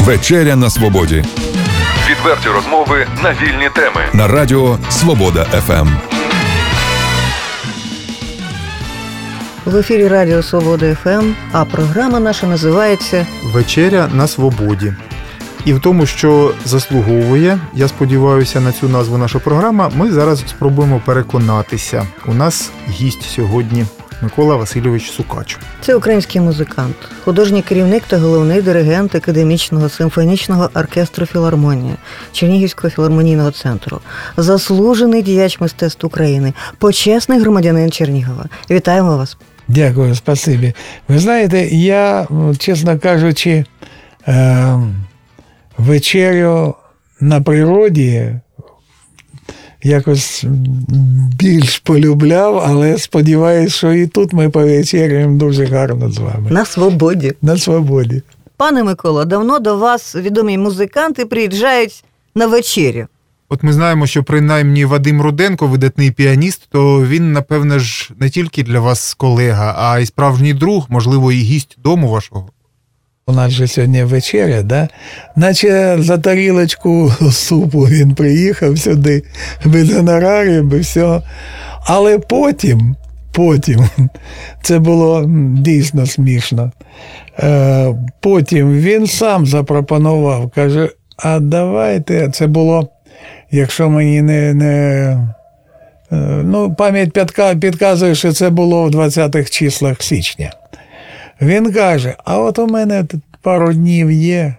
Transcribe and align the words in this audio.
Вечеря 0.00 0.56
на 0.56 0.70
свободі. 0.70 1.24
Відверті 2.10 2.48
розмови 2.48 3.06
на 3.22 3.30
вільні 3.30 3.68
теми. 3.74 4.00
На 4.12 4.28
радіо 4.28 4.78
Свобода 4.90 5.44
ФМ. 5.44 5.88
В 9.64 9.76
ефірі 9.76 10.08
Радіо 10.08 10.42
Свобода 10.42 10.94
ФМ, 10.94 11.32
а 11.52 11.64
програма 11.64 12.20
наша 12.20 12.46
називається 12.46 13.26
Вечеря 13.54 14.08
на 14.12 14.26
свободі. 14.26 14.94
І 15.64 15.72
в 15.72 15.80
тому, 15.80 16.06
що 16.06 16.54
заслуговує, 16.64 17.58
я 17.74 17.88
сподіваюся, 17.88 18.60
на 18.60 18.72
цю 18.72 18.88
назву 18.88 19.18
наша 19.18 19.38
програма, 19.38 19.90
ми 19.96 20.12
зараз 20.12 20.44
спробуємо 20.48 21.00
переконатися. 21.04 22.06
У 22.26 22.34
нас 22.34 22.70
гість 22.88 23.22
сьогодні 23.22 23.86
Микола 24.22 24.56
Васильович 24.56 25.10
Сукач. 25.10 25.58
Це 25.80 25.94
український 25.94 26.40
музикант, 26.40 26.96
художній 27.24 27.62
керівник 27.62 28.02
та 28.06 28.18
головний 28.18 28.62
диригент 28.62 29.14
академічного 29.14 29.88
симфонічного 29.88 30.70
оркестру 30.74 31.26
Філармонія 31.26 31.96
Чернігівського 32.32 32.90
філармонійного 32.90 33.50
центру, 33.50 34.00
заслужений 34.36 35.22
діяч 35.22 35.60
мистецтв 35.60 36.06
України, 36.06 36.52
почесний 36.78 37.40
громадянин 37.40 37.90
Чернігова. 37.90 38.44
Вітаємо 38.70 39.16
вас! 39.16 39.36
Дякую, 39.68 40.14
спасибі. 40.14 40.74
Ви 41.08 41.18
знаєте, 41.18 41.66
я, 41.66 42.26
чесно 42.58 42.98
кажучи, 42.98 43.64
е, 44.28 44.78
вечерю 45.78 46.74
на 47.20 47.40
природі 47.40 48.32
якось 49.82 50.44
більш 51.38 51.78
полюбляв, 51.78 52.58
але 52.66 52.98
сподіваюся, 52.98 53.76
що 53.76 53.92
і 53.92 54.06
тут 54.06 54.32
ми 54.32 54.50
повечеряємо 54.50 55.38
дуже 55.38 55.64
гарно 55.64 56.10
з 56.10 56.18
вами. 56.18 56.50
На 56.50 56.64
свободі. 56.64 57.32
На 57.42 57.56
свободі. 57.56 58.22
Пане 58.56 58.84
Микола, 58.84 59.24
давно 59.24 59.58
до 59.58 59.76
вас 59.76 60.16
відомі 60.16 60.58
музиканти 60.58 61.26
приїжджають 61.26 62.04
на 62.34 62.46
вечерю. 62.46 63.06
От 63.48 63.62
ми 63.62 63.72
знаємо, 63.72 64.06
що 64.06 64.24
принаймні 64.24 64.84
Вадим 64.84 65.22
Руденко, 65.22 65.66
видатний 65.66 66.10
піаніст, 66.10 66.68
то 66.70 67.06
він, 67.06 67.32
напевне 67.32 67.78
ж, 67.78 68.10
не 68.18 68.30
тільки 68.30 68.62
для 68.62 68.80
вас 68.80 69.14
колега, 69.14 69.74
а 69.78 69.98
й 69.98 70.06
справжній 70.06 70.54
друг, 70.54 70.86
можливо, 70.88 71.32
і 71.32 71.36
гість 71.36 71.76
дому 71.82 72.08
вашого. 72.08 72.48
У 73.26 73.32
нас 73.32 73.52
же 73.52 73.66
сьогодні 73.66 74.04
вечеря, 74.04 74.62
да? 74.62 74.88
наче 75.36 75.96
за 75.98 76.18
тарілочку 76.18 77.12
супу 77.30 77.80
він 77.80 78.14
приїхав 78.14 78.78
сюди 78.78 79.22
без 79.64 79.92
гонорарів, 79.92 80.64
без 80.64 80.80
всього. 80.80 81.22
Але 81.86 82.18
потім, 82.18 82.96
потім, 83.32 83.88
це 84.62 84.78
було 84.78 85.24
дійсно 85.58 86.06
смішно. 86.06 86.72
Е, 87.38 87.94
Потім 88.20 88.72
він 88.80 89.06
сам 89.06 89.46
запропонував, 89.46 90.50
каже: 90.50 90.88
а 91.16 91.38
давайте, 91.40 92.28
це 92.28 92.46
було, 92.46 92.88
якщо 93.50 93.90
мені 93.90 94.22
не. 94.22 94.54
не 94.54 94.68
е, 96.12 96.16
Ну, 96.44 96.74
пам'ять 96.74 97.12
підказує, 97.60 98.14
що 98.14 98.32
це 98.32 98.50
було 98.50 98.84
в 98.84 98.90
20-х 98.90 99.50
числах 99.50 100.02
січня. 100.02 100.52
Він 101.42 101.72
каже: 101.72 102.14
а 102.24 102.38
от 102.38 102.58
у 102.58 102.66
мене 102.66 103.04
пару 103.42 103.72
днів 103.72 104.10
є. 104.10 104.54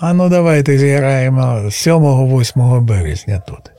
А 0.00 0.12
ну 0.12 0.28
давайте 0.28 0.78
зіграємо 0.78 1.42
7-8 1.68 2.80
березня 2.80 3.42
тут. 3.46 3.70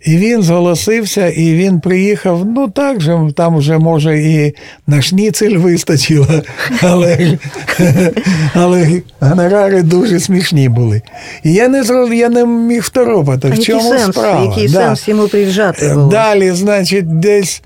І 0.00 0.16
він 0.16 0.42
зголосився, 0.42 1.28
і 1.28 1.54
він 1.54 1.80
приїхав. 1.80 2.46
Ну 2.46 2.68
так 2.68 3.00
же, 3.00 3.30
там 3.36 3.56
вже, 3.56 3.78
може, 3.78 4.18
і 4.18 4.54
на 4.86 5.02
шніцель 5.02 5.56
вистачило, 5.56 6.42
але 6.82 7.38
але 8.54 9.02
гонорари 9.20 9.82
дуже 9.82 10.20
смішні 10.20 10.68
були. 10.68 11.02
І 11.44 11.52
я 11.52 11.68
не 11.68 11.84
я 12.14 12.28
не 12.28 12.46
міг 12.46 12.82
второпати, 12.82 13.48
в 13.48 13.58
чому 13.58 13.84
який 13.84 13.98
сенс, 13.98 14.16
справа. 14.16 14.44
Який 14.44 14.68
да. 14.68 14.72
сенс 14.72 15.08
йому 15.08 15.28
приїжджати 15.28 15.94
було? 15.94 16.08
Далі, 16.08 16.50
значить, 16.50 17.18
десь 17.18 17.62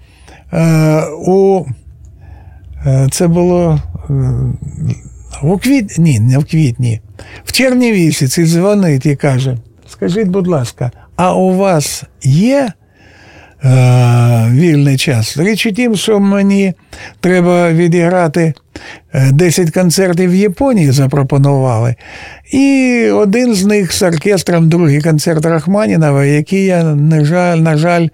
е, 0.52 1.02
у 1.26 1.64
це 3.10 3.28
було 3.28 3.80
у 5.42 5.58
квітні, 5.58 6.04
ні, 6.04 6.20
не 6.20 6.38
в 6.38 6.44
квітні. 6.44 7.00
В 7.44 7.52
червні 7.52 7.92
місяці 7.92 8.44
дзвонить 8.46 9.06
і 9.06 9.16
каже: 9.16 9.56
скажіть, 9.88 10.28
будь 10.28 10.46
ласка, 10.46 10.90
а 11.16 11.34
у 11.34 11.56
вас 11.56 12.04
є 12.22 12.72
е, 13.64 14.48
вільний 14.50 14.96
час? 14.96 15.36
Річ 15.36 15.66
у 15.66 15.72
тім, 15.72 15.96
що 15.96 16.20
мені 16.20 16.74
треба 17.20 17.72
відіграти 17.72 18.54
10 19.30 19.70
концертів 19.70 20.30
в 20.30 20.34
Японії, 20.34 20.90
запропонували. 20.90 21.94
І 22.52 23.08
один 23.14 23.54
з 23.54 23.64
них 23.64 23.92
з 23.92 24.02
оркестром, 24.02 24.68
другий 24.68 25.02
концерт 25.02 25.44
Рахманінова, 25.44 26.24
який 26.24 26.64
я, 26.64 26.84
на 26.84 27.24
жаль, 27.24 27.56
на 27.56 27.76
жаль, 27.76 28.08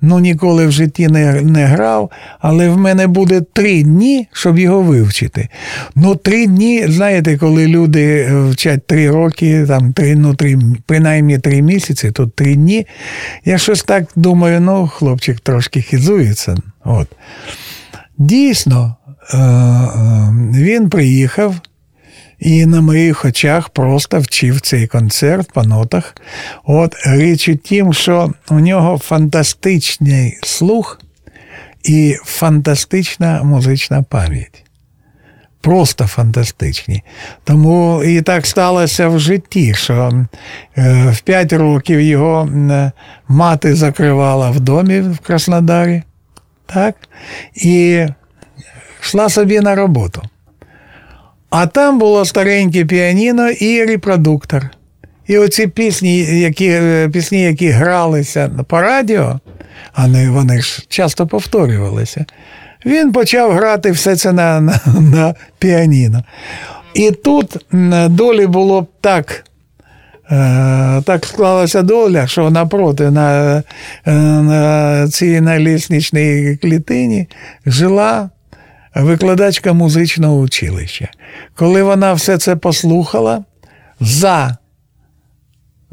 ну 0.00 0.18
ніколи 0.18 0.66
в 0.66 0.72
житті 0.72 1.08
не 1.08 1.42
не 1.42 1.64
грав, 1.64 2.10
але 2.38 2.68
в 2.68 2.78
мене 2.78 3.06
буде 3.06 3.40
три 3.40 3.82
дні, 3.82 4.28
щоб 4.32 4.58
його 4.58 4.82
вивчити. 4.82 5.48
Ну, 5.94 6.16
три 6.16 6.46
дні, 6.46 6.84
знаєте, 6.88 7.38
коли 7.38 7.66
люди 7.66 8.32
вчать 8.50 8.86
три 8.86 9.10
роки, 9.10 9.64
там 9.68 9.92
три, 9.92 10.16
ну, 10.16 10.34
три, 10.34 10.58
принаймні 10.86 11.38
три 11.38 11.62
місяці, 11.62 12.10
то 12.10 12.26
три 12.26 12.54
дні. 12.54 12.86
Я 13.44 13.58
щось 13.58 13.82
так 13.82 14.04
думаю, 14.16 14.60
ну, 14.60 14.88
хлопчик 14.88 15.40
трошки 15.40 15.82
хизується. 15.82 16.56
От. 16.84 17.08
Дійсно, 18.18 18.96
він 20.54 20.90
приїхав. 20.90 21.54
І 22.38 22.66
на 22.66 22.80
моїх 22.80 23.24
очах 23.24 23.68
просто 23.68 24.18
вчив 24.18 24.60
цей 24.60 24.86
концерт 24.86 25.52
по 25.52 25.62
нотах. 25.62 26.16
От 26.64 26.94
річ 27.06 27.48
у 27.48 27.56
тім, 27.56 27.92
що 27.92 28.32
у 28.50 28.60
нього 28.60 28.98
фантастичний 28.98 30.38
слух 30.42 31.00
і 31.84 32.16
фантастична 32.24 33.42
музична 33.42 34.02
пам'ять. 34.02 34.64
Просто 35.60 36.06
фантастичні. 36.06 37.02
Тому 37.44 38.02
і 38.04 38.22
так 38.22 38.46
сталося 38.46 39.08
в 39.08 39.20
житті, 39.20 39.74
що 39.74 40.26
в 40.76 41.20
5 41.20 41.52
років 41.52 42.00
його 42.00 42.48
мати 43.28 43.74
закривала 43.74 44.50
в 44.50 44.60
домі 44.60 45.00
в 45.00 45.18
Краснодарі, 45.18 46.02
так? 46.66 46.94
і 47.54 48.06
йшла 49.02 49.28
собі 49.28 49.60
на 49.60 49.74
роботу. 49.74 50.22
А 51.50 51.66
там 51.66 51.98
було 51.98 52.24
стареньке 52.24 52.84
піаніно 52.84 53.50
і 53.50 53.84
репродуктор. 53.84 54.70
І 55.26 55.38
оці 55.38 55.66
пісні, 55.66 56.18
які 56.40 56.80
пісні, 57.12 57.42
які 57.42 57.68
гралися 57.68 58.50
по 58.68 58.80
радіо, 58.80 59.40
а 59.92 60.06
вони 60.06 60.60
ж 60.60 60.84
часто 60.88 61.26
повторювалися, 61.26 62.24
він 62.86 63.12
почав 63.12 63.52
грати 63.52 63.90
все 63.90 64.16
це 64.16 64.32
на, 64.32 64.60
на, 64.60 64.80
на 65.00 65.34
піаніно. 65.58 66.24
І 66.94 67.10
тут 67.10 67.56
долі 68.08 68.46
було 68.46 68.82
б 68.82 68.86
так. 69.00 69.44
Так 71.04 71.26
склалася 71.26 71.82
доля, 71.82 72.26
що 72.26 72.50
напроти 72.50 73.10
на 73.10 73.62
на 74.06 75.08
цій 75.08 75.40
на 75.40 75.58
лісничній 75.58 76.58
клітині 76.62 77.28
жила 77.66 78.30
викладачка 79.02 79.72
музичного 79.72 80.38
училища. 80.38 81.08
Коли 81.54 81.82
вона 81.82 82.12
все 82.12 82.38
це 82.38 82.56
послухала, 82.56 83.44
за 84.00 84.56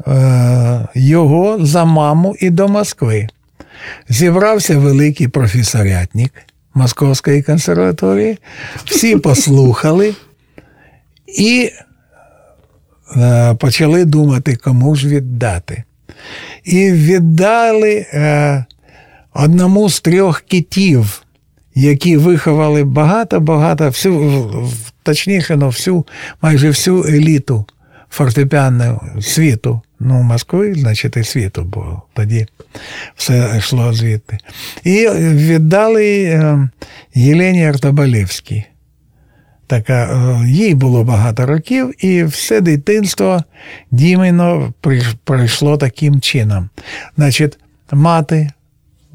е, 0.06 0.88
його, 0.94 1.66
за 1.66 1.84
маму 1.84 2.36
і 2.40 2.50
до 2.50 2.68
Москви 2.68 3.28
зібрався 4.08 4.78
великий 4.78 5.28
професорятник 5.28 6.32
Московської 6.74 7.42
консерваторії, 7.42 8.38
всі 8.84 9.16
послухали 9.16 10.14
і 11.38 11.70
е, 13.16 13.54
почали 13.54 14.04
думати, 14.04 14.56
кому 14.56 14.94
ж 14.94 15.08
віддати. 15.08 15.82
І 16.64 16.92
віддали 16.92 18.06
е, 18.12 18.64
одному 19.34 19.90
з 19.90 20.00
трьох 20.00 20.40
китів 20.40 21.25
які 21.76 22.16
виховали 22.16 22.84
багато-багато, 22.84 23.88
всю, 23.88 24.70
точніше, 25.02 25.56
ну, 25.56 25.66
всю, 25.66 26.06
майже 26.42 26.68
всю 26.68 27.04
еліту 27.04 27.66
фортепіанного 28.10 29.20
світу. 29.20 29.80
Ну, 30.00 30.22
Москви, 30.22 30.74
значить, 30.74 31.16
і 31.16 31.24
світу, 31.24 31.62
бо 31.64 32.02
тоді 32.14 32.46
все 33.16 33.54
йшло 33.58 33.92
звідти. 33.92 34.38
І 34.84 35.08
віддали 35.18 36.04
Єлені 37.14 37.66
Артобалівській. 37.66 38.64
Така, 39.66 40.40
їй 40.46 40.74
було 40.74 41.04
багато 41.04 41.46
років, 41.46 42.04
і 42.04 42.24
все 42.24 42.60
дитинство 42.60 43.44
Діміно 43.90 44.74
пройшло 45.24 45.76
таким 45.76 46.20
чином. 46.20 46.68
Значить, 47.16 47.58
мати 47.92 48.50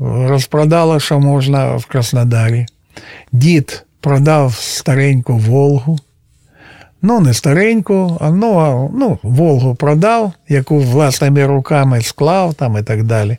розпродала, 0.01 0.99
що 0.99 1.19
можна 1.19 1.75
в 1.75 1.85
Краснодарі. 1.85 2.65
Дід 3.31 3.85
продав 4.01 4.53
стареньку 4.53 5.33
Волгу, 5.33 5.99
Ну, 7.03 7.19
не 7.19 7.33
стареньку, 7.33 8.17
а 8.19 8.29
ну, 8.29 8.59
а, 8.59 8.89
ну, 8.97 9.19
Волгу 9.23 9.75
продав, 9.75 10.31
яку 10.49 10.79
власними 10.79 11.45
руками 11.45 12.01
склав 12.01 12.53
там 12.53 12.77
і 12.77 12.83
так 12.83 13.03
далі. 13.03 13.37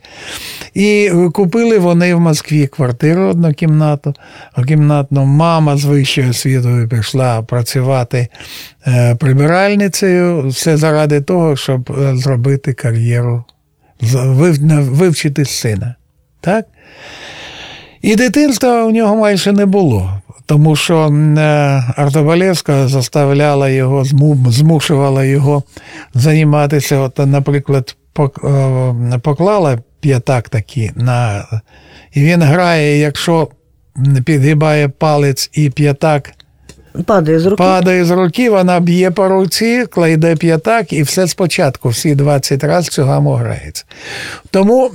І 0.74 1.12
купили 1.32 1.78
вони 1.78 2.14
в 2.14 2.20
Москві 2.20 2.66
квартиру 2.66 3.22
однокімнату, 3.22 4.14
кімнатну. 4.68 5.24
Мама 5.24 5.76
з 5.76 5.84
вищою 5.84 6.30
освітою 6.30 6.88
пішла 6.88 7.42
працювати 7.42 8.28
е, 8.86 9.14
прибиральницею. 9.14 10.48
Все 10.48 10.76
заради 10.76 11.20
того, 11.20 11.56
щоб 11.56 11.90
е, 11.90 12.16
зробити 12.16 12.72
кар'єру, 12.72 13.44
вивчити 14.70 15.44
сина. 15.44 15.94
Так? 16.42 16.66
І 18.02 18.16
дитинства 18.16 18.84
у 18.84 18.90
нього 18.90 19.16
майже 19.16 19.52
не 19.52 19.66
було. 19.66 20.10
Тому 20.46 20.76
що 20.76 20.98
е, 20.98 21.82
заставляла 22.88 23.68
його, 23.68 24.04
змушувала 24.46 25.24
його 25.24 25.62
займатися. 26.14 26.98
От, 26.98 27.18
наприклад, 27.18 27.96
е, 28.18 29.18
поклала 29.22 29.78
п'ятак 30.00 30.48
такі 30.48 30.90
на. 30.96 31.46
І 32.12 32.20
він 32.22 32.42
грає, 32.42 32.98
якщо 32.98 33.48
підгибає 34.24 34.88
палець 34.88 35.50
і 35.52 35.70
п'ятак 35.70 36.32
падає 37.06 37.40
з 37.40 37.46
руки, 37.46 37.56
падає 37.56 38.04
з 38.04 38.10
руки, 38.10 38.50
вона 38.50 38.80
б'є 38.80 39.10
по 39.10 39.28
руці, 39.28 39.86
кладе 39.90 40.36
п'ятак, 40.36 40.92
і 40.92 41.02
все 41.02 41.28
спочатку, 41.28 41.88
всі 41.88 42.14
20 42.14 42.64
разів 42.64 42.92
цю 42.92 43.04
гаму 43.04 43.32
грається. 43.32 43.84
Тому 44.50 44.90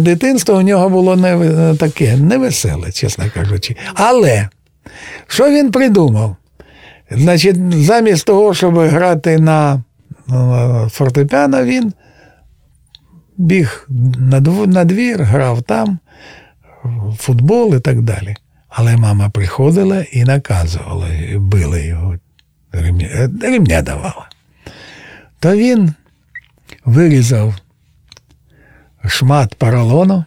дитинство 0.00 0.54
у 0.54 0.62
нього 0.62 0.88
було 0.88 1.16
не 1.16 1.36
е, 1.36 1.74
таке 1.74 2.16
невеселе, 2.16 2.92
чесно 2.92 3.24
кажучи. 3.34 3.76
Але 3.94 4.48
що 5.26 5.50
він 5.50 5.70
придумав? 5.70 6.36
Значить, 7.10 7.72
замість 7.72 8.26
того, 8.26 8.54
щоб 8.54 8.78
грати 8.78 9.38
на 9.38 9.82
фортепіано, 10.90 11.64
він 11.64 11.92
біг 13.36 13.88
на 14.66 14.84
двір, 14.84 15.22
грав 15.22 15.62
там, 15.62 15.98
футбол 17.16 17.76
і 17.76 17.80
так 17.80 18.02
далі. 18.02 18.36
Але 18.68 18.96
мама 18.96 19.28
приходила 19.28 20.04
і 20.12 20.24
наказувала, 20.24 21.08
і 21.08 21.38
била 21.38 21.78
його, 21.78 22.14
ремня 23.42 23.82
давала. 23.82 24.28
То 25.40 25.56
він 25.56 25.94
вирізав 26.84 27.54
шмат 29.06 29.54
поролону, 29.54 30.24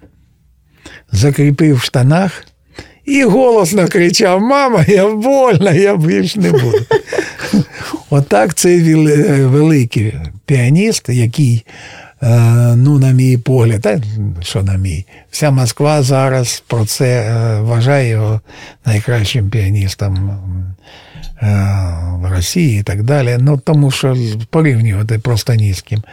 закріпив 1.12 1.76
в 1.76 1.82
штанах 1.82 2.46
і 3.06 3.24
голосно 3.24 3.88
кричав: 3.88 4.42
Мама, 4.42 4.86
я 4.88 5.08
больна, 5.08 5.72
я 5.72 5.98
більш 5.98 6.36
не 6.36 6.52
буду. 6.52 6.86
Отак 8.10 8.54
цей 8.54 8.96
великий 9.46 10.14
піаніст, 10.46 11.10
який, 11.10 11.66
е, 12.22 12.30
ну, 12.76 13.00
на 13.00 13.12
мій 13.12 13.38
погляд, 13.38 13.82
та 13.82 14.02
що 14.42 14.64
на 14.64 14.78
мій, 14.78 15.06
вся 15.32 15.52
Москва 15.52 16.04
зараз 16.04 16.64
про 16.68 16.86
це 16.86 17.22
е, 17.22 17.62
вважає 17.62 18.10
його 18.10 18.42
найкращим 18.86 19.50
піаністом 19.50 20.32
Е, 20.32 21.11
в 21.42 22.30
Росії 22.36 22.80
і 22.80 22.84
так 22.84 23.04
далі. 23.04 23.38
Ну 23.40 23.58
тому 23.58 23.92
що 23.92 24.18
порівнювати 24.50 25.20
просто 25.20 25.54
ні 25.54 25.74
з 25.74 25.82
ким. 25.82 26.04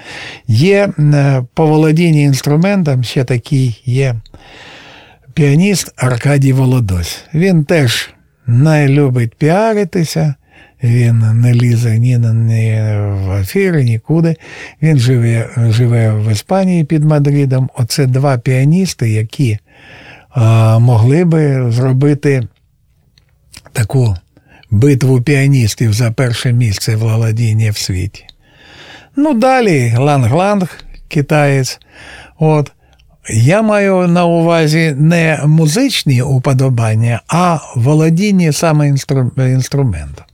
Є 0.46 0.88
е, 0.98 1.42
по 1.54 1.66
володінні 1.66 2.22
інструментом 2.22 3.04
ще 3.04 3.24
такий 3.24 3.82
є 3.84 4.14
піаніст 5.34 5.92
Аркадій 5.96 6.52
Володось. 6.52 7.24
Він 7.34 7.64
теж 7.64 8.10
не 8.46 8.88
любить 8.88 9.34
піаритися. 9.34 10.34
Він 10.82 11.40
не 11.40 11.54
лізе 11.54 11.98
ні 11.98 12.18
ні 12.18 12.82
в 13.10 13.32
ефіри, 13.40 13.84
нікуди. 13.84 14.36
Він 14.82 14.98
живе 14.98 15.48
живе 15.70 16.12
в 16.12 16.32
Іспанії 16.32 16.84
під 16.84 17.04
Мадридом. 17.04 17.70
Оце 17.74 18.06
два 18.06 18.38
піаністи, 18.38 19.10
які 19.10 19.58
а, 20.30 20.78
могли 20.78 21.24
би 21.24 21.72
зробити 21.72 22.48
таку 23.72 24.16
битву 24.70 25.22
піаністів 25.22 25.92
за 25.92 26.10
перше 26.10 26.52
місце 26.52 26.96
володіння 26.96 27.70
в 27.70 27.76
світі. 27.76 28.24
Ну, 29.16 29.34
далі 29.34 29.94
Ланг-Ланг, 29.98 30.68
китаєць. 31.08 31.80
От. 32.38 32.72
Я 33.30 33.62
маю 33.62 34.08
на 34.08 34.24
увазі 34.24 34.94
не 34.98 35.40
музичні 35.44 36.22
уподобання, 36.22 37.20
а 37.28 37.58
володіння 37.76 38.52
саме 38.52 38.94
інструментом. 39.36 40.24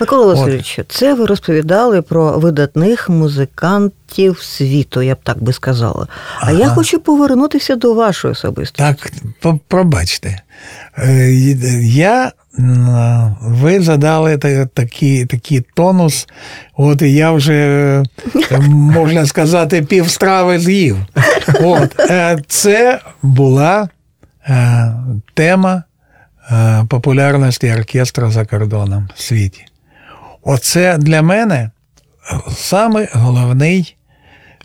Микола 0.00 0.26
Васильович, 0.26 0.80
це 0.88 1.14
ви 1.14 1.26
розповідали 1.26 2.02
про 2.02 2.38
видатних 2.38 3.08
музикантів 3.08 4.38
світу, 4.42 5.02
я 5.02 5.14
б 5.14 5.18
так 5.22 5.42
би 5.42 5.52
сказала. 5.52 6.06
А 6.40 6.42
ага. 6.42 6.52
я 6.52 6.68
хочу 6.68 7.00
повернутися 7.00 7.76
до 7.76 7.94
вашої 7.94 8.32
особистості. 8.32 8.96
Так, 9.40 9.58
пробачте. 9.68 10.42
Е, 10.98 11.32
я 11.82 12.32
ви 13.40 13.80
задали 13.80 14.36
такий 14.74 15.26
такий 15.26 15.60
тонус, 15.60 16.28
от 16.76 17.02
я 17.02 17.32
вже, 17.32 18.02
можна 18.68 19.26
сказати, 19.26 19.82
півстрави 19.82 20.58
з'їв. 20.58 20.96
От, 21.60 22.00
е, 22.00 22.38
Це 22.46 23.00
була 23.22 23.88
е, 24.48 24.94
тема 25.34 25.82
е, 26.50 26.84
популярності 26.88 27.72
оркестру 27.72 28.30
за 28.30 28.44
кордоном 28.44 29.08
в 29.14 29.22
світі. 29.22 29.64
Оце 30.42 30.98
для 30.98 31.22
мене 31.22 31.70
саме 32.56 33.08
головний 33.12 33.96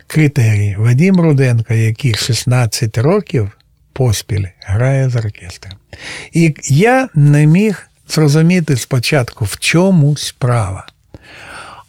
критерій. 0.07 0.75
Вадим 0.79 1.21
Руденко, 1.21 1.73
який 1.73 2.13
16 2.13 2.97
років 2.97 3.51
поспіль 3.93 4.45
грає 4.65 5.09
з 5.09 5.15
оркестром. 5.15 5.82
І 6.31 6.55
я 6.63 7.09
не 7.15 7.45
міг 7.45 7.89
зрозуміти 8.09 8.77
спочатку, 8.77 9.45
в 9.45 9.57
чому 9.59 10.17
справа. 10.17 10.85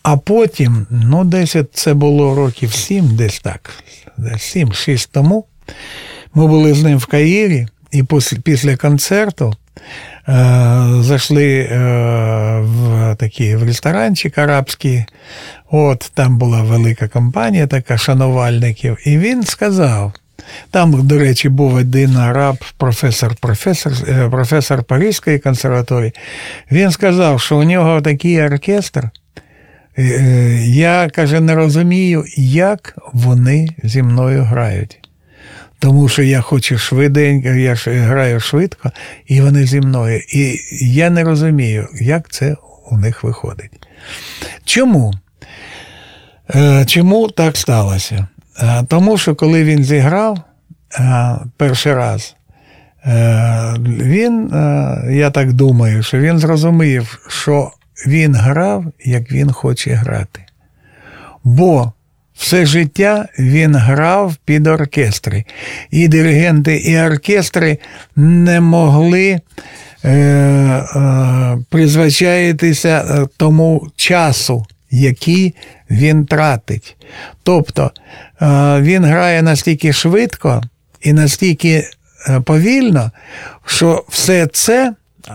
А 0.02 0.16
потім, 0.16 0.86
ну, 0.90 1.24
десь 1.24 1.56
це 1.72 1.94
було 1.94 2.34
років 2.34 2.72
сім, 2.72 3.16
десь 3.16 3.40
так, 3.40 3.70
сім-шість 4.38 5.10
тому. 5.12 5.44
Ми 6.34 6.46
були 6.46 6.74
з 6.74 6.82
ним 6.82 6.98
в 6.98 7.06
Каїрі, 7.06 7.68
і 7.90 8.04
після 8.44 8.76
концерту 8.76 9.54
е, 10.28 10.32
зайшли 11.00 11.58
е, 11.58 11.78
в 12.60 13.16
такий 13.18 13.56
в 13.56 13.62
ресторанчик 13.62 14.38
арабський. 14.38 15.04
От 15.70 16.10
там 16.14 16.38
була 16.38 16.62
велика 16.62 17.08
компанія, 17.08 17.66
така 17.66 17.98
шанувальників, 17.98 18.98
і 19.04 19.18
він 19.18 19.42
сказав. 19.42 20.12
Там, 20.70 21.06
до 21.06 21.18
речі, 21.18 21.48
був 21.48 21.74
один 21.74 22.16
араб, 22.16 22.56
професор 22.76 23.34
професор, 23.34 23.92
е, 24.08 24.28
професор 24.30 24.84
Паризької 24.84 25.38
консерваторії. 25.38 26.12
Він 26.70 26.90
сказав, 26.90 27.40
що 27.40 27.56
у 27.56 27.64
нього 27.64 28.00
такий 28.00 28.42
оркестр. 28.42 29.10
Е, 29.98 30.02
е, 30.02 30.66
я 30.66 31.10
каже, 31.10 31.40
не 31.40 31.54
розумію, 31.54 32.24
як 32.36 32.98
вони 33.12 33.68
зі 33.82 34.02
мною 34.02 34.42
грають. 34.42 35.08
Тому 35.78 36.08
що 36.08 36.22
я 36.22 36.40
хочу 36.40 36.78
швиденько, 36.78 37.48
я 37.48 37.74
граю 37.86 38.40
швидко, 38.40 38.90
і 39.26 39.40
вони 39.40 39.66
зі 39.66 39.80
мною. 39.80 40.20
І 40.28 40.58
я 40.80 41.10
не 41.10 41.24
розумію, 41.24 41.88
як 42.00 42.28
це 42.28 42.56
у 42.90 42.96
них 42.96 43.24
виходить. 43.24 43.86
Чому? 44.64 45.14
Чому 46.86 47.28
так 47.28 47.56
сталося? 47.56 48.28
Е, 48.62 48.84
тому 48.88 49.18
що 49.18 49.34
коли 49.34 49.64
він 49.64 49.84
зіграв 49.84 50.38
е, 50.98 51.36
перший 51.56 51.94
раз, 51.94 52.36
е, 53.06 53.74
він, 53.78 54.50
я 55.10 55.30
так 55.30 55.52
думаю, 55.52 56.02
що 56.02 56.18
він 56.18 56.38
зрозумів, 56.38 57.20
що 57.28 57.70
він 58.06 58.34
грав, 58.34 58.84
як 59.04 59.32
він 59.32 59.52
хоче 59.52 59.90
грати. 59.90 60.40
Бо 61.44 61.92
все 62.36 62.66
життя 62.66 63.28
він 63.38 63.76
грав 63.76 64.36
під 64.44 64.66
оркестри. 64.66 65.44
І 65.90 66.08
диригенти, 66.08 66.76
і 66.76 66.98
оркестри 66.98 67.78
не 68.16 68.60
могли 68.60 69.40
е, 70.04 70.10
е, 70.10 71.58
призвичаїтися 71.70 73.26
тому 73.36 73.88
часу, 73.96 74.66
який 74.90 75.54
він 75.90 76.26
тратить. 76.26 76.96
Тобто 77.42 77.90
він 78.80 79.04
грає 79.04 79.42
настільки 79.42 79.92
швидко 79.92 80.62
і 81.00 81.12
настільки 81.12 81.84
е, 82.28 82.40
повільно, 82.40 83.10
що 83.66 84.04
все 84.08 84.46
це, 84.46 84.92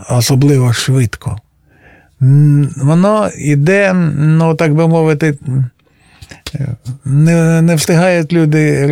особливо 0.09 0.73
швидко, 0.73 1.37
воно 2.77 3.29
йде, 3.37 3.93
ну 4.17 4.55
так 4.55 4.73
би 4.73 4.87
мовити, 4.87 5.37
не 7.05 7.61
не 7.61 7.75
встигають 7.75 8.33
люди 8.33 8.85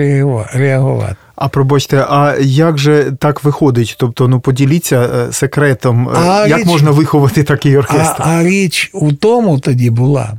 реагувати. 0.54 1.16
А 1.36 1.48
пробачте, 1.48 1.98
а 2.10 2.36
як 2.42 2.78
же 2.78 3.12
так 3.20 3.44
виходить? 3.44 3.96
Тобто, 4.00 4.28
ну 4.28 4.40
поділіться 4.40 5.02
е, 5.02 5.34
секретом, 5.34 6.10
е, 6.10 6.12
А 6.16 6.48
як 6.48 6.60
річ- 6.60 6.66
можна 6.68 6.92
виховати 6.92 7.44
такий 7.44 7.78
оркестр? 7.78 8.16
а 8.24 8.44
річ 8.44 8.90
у 8.94 9.12
тому 9.14 9.60
тоді 9.60 9.90
була, 9.90 10.34
е, 10.34 10.38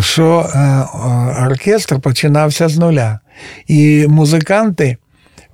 що 0.00 0.50
е, 0.54 0.58
е, 0.58 1.46
оркестр 1.46 2.00
починався 2.00 2.68
з 2.68 2.78
нуля. 2.78 3.18
І 3.66 4.06
музиканти 4.08 4.96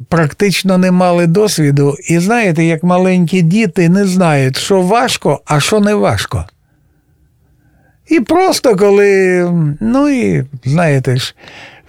практично 0.08 0.78
не 0.78 0.90
мали 0.90 1.26
досвіду. 1.26 1.94
І 2.08 2.18
знаєте, 2.18 2.64
як 2.64 2.82
маленькі 2.82 3.42
діти 3.42 3.88
не 3.88 4.06
знають, 4.06 4.56
що 4.56 4.82
важко, 4.82 5.40
а 5.46 5.60
що 5.60 5.80
не 5.80 5.94
важко. 5.94 6.44
І 8.08 8.20
просто 8.20 8.76
коли, 8.76 9.42
ну 9.80 10.08
і 10.08 10.44
знаєте 10.64 11.16
ж, 11.16 11.34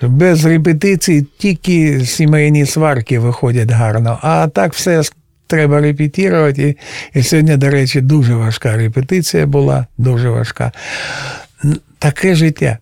без 0.02 0.46
репетицій 0.46 1.26
тільки 1.38 2.06
сімейні 2.06 2.66
сварки 2.66 3.20
виходять 3.20 3.72
гарно, 3.72 4.20
а 4.22 4.48
так 4.48 4.74
все 4.74 5.02
треба 5.48 5.82
репетувати. 5.82 6.78
І 7.14 7.24
сьогодні, 7.24 7.58
до 7.58 7.70
речі, 7.70 8.02
дуже 8.02 8.36
важка 8.36 8.78
репетиція 8.78 9.46
була, 9.46 9.86
дуже 9.98 10.30
важка. 10.30 10.72
Таке 12.00 12.36
життя. 12.36 12.78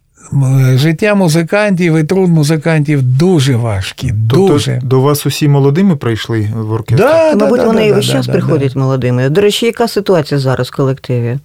Життя 0.73 1.15
музикантів 1.15 1.97
і 1.97 2.03
труд 2.03 2.29
музикантів 2.29 3.03
дуже 3.03 3.55
важкі. 3.55 4.11
Дуже. 4.11 4.71
Тобто 4.71 4.87
до 4.87 5.01
вас 5.01 5.25
усі 5.25 5.47
молодими 5.47 5.95
прийшли 5.95 6.49
в 6.55 6.71
оркестр? 6.71 7.03
Да, 7.03 7.33
да, 7.33 7.45
мабуть, 7.45 7.59
да, 7.59 7.67
вони 7.67 7.79
да, 7.79 7.85
і 7.85 7.89
да, 7.89 7.95
весь 7.95 8.07
да, 8.07 8.13
час 8.13 8.27
да, 8.27 8.31
приходять 8.31 8.75
молодими. 8.75 9.29
До 9.29 9.41
речі, 9.41 9.65
яка 9.65 9.87
ситуація 9.87 10.39
зараз 10.39 10.67
в 10.67 10.75
колективі? 10.75 11.39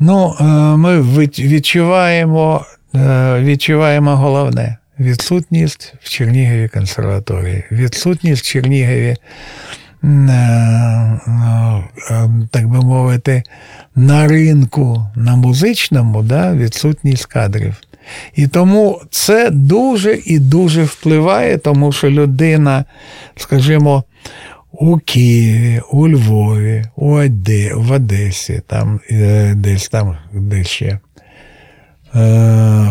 Ну, 0.00 0.34
е, 0.40 0.44
ми 0.76 1.00
відчуваємо, 1.38 2.64
е, 2.94 3.40
відчуваємо 3.40 4.16
головне 4.16 4.76
відсутність 5.00 5.94
в 6.00 6.08
Чернігові 6.08 6.68
консерваторії, 6.68 7.64
відсутність 7.72 8.42
в 8.42 8.46
Чернігові, 8.46 9.00
е, 9.00 9.10
е, 9.10 9.16
так 12.50 12.68
би 12.68 12.80
мовити, 12.80 13.42
на 13.96 14.28
ринку, 14.28 15.06
на 15.16 15.36
музичному, 15.36 16.22
да, 16.22 16.54
відсутність 16.54 17.26
кадрів. 17.26 17.74
І 18.34 18.46
тому 18.46 19.00
це 19.10 19.50
дуже 19.50 20.14
і 20.14 20.38
дуже 20.38 20.82
впливає, 20.82 21.58
тому 21.58 21.92
що 21.92 22.10
людина, 22.10 22.84
скажімо, 23.36 24.04
у 24.72 24.98
Києві, 24.98 25.82
у 25.90 26.08
Львові, 26.08 26.84
у 26.96 27.12
Оде, 27.12 27.74
в 27.74 27.92
Одесі, 27.92 28.62
там, 28.66 29.00
е, 29.10 29.54
десь 29.54 29.88
там, 29.88 30.16
де 30.32 30.64
ще, 30.64 30.86
е, 30.86 30.98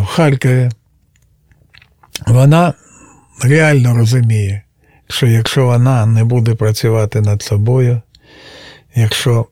в 0.02 0.06
Харкові, 0.06 0.70
вона 2.28 2.74
реально 3.44 3.96
розуміє, 3.96 4.62
що 5.10 5.28
якщо 5.28 5.66
вона 5.66 6.06
не 6.06 6.24
буде 6.24 6.56
працювати 6.56 7.22
над 7.22 7.42
собою, 7.42 8.02
якщо 8.96 9.46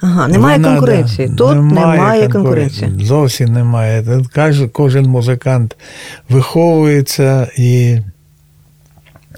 Ага, 0.00 0.28
немає 0.28 0.56
вона, 0.56 0.68
конкуренції. 0.68 1.28
да, 1.28 1.34
Тут 1.34 1.54
немає, 1.56 2.22
конкурен- 2.22 2.32
конкуренції. 2.32 2.92
Зовсім 3.00 3.52
немає. 3.52 4.04
Кожен 4.72 5.06
музикант 5.06 5.76
виховується 6.28 7.48
і 7.56 7.98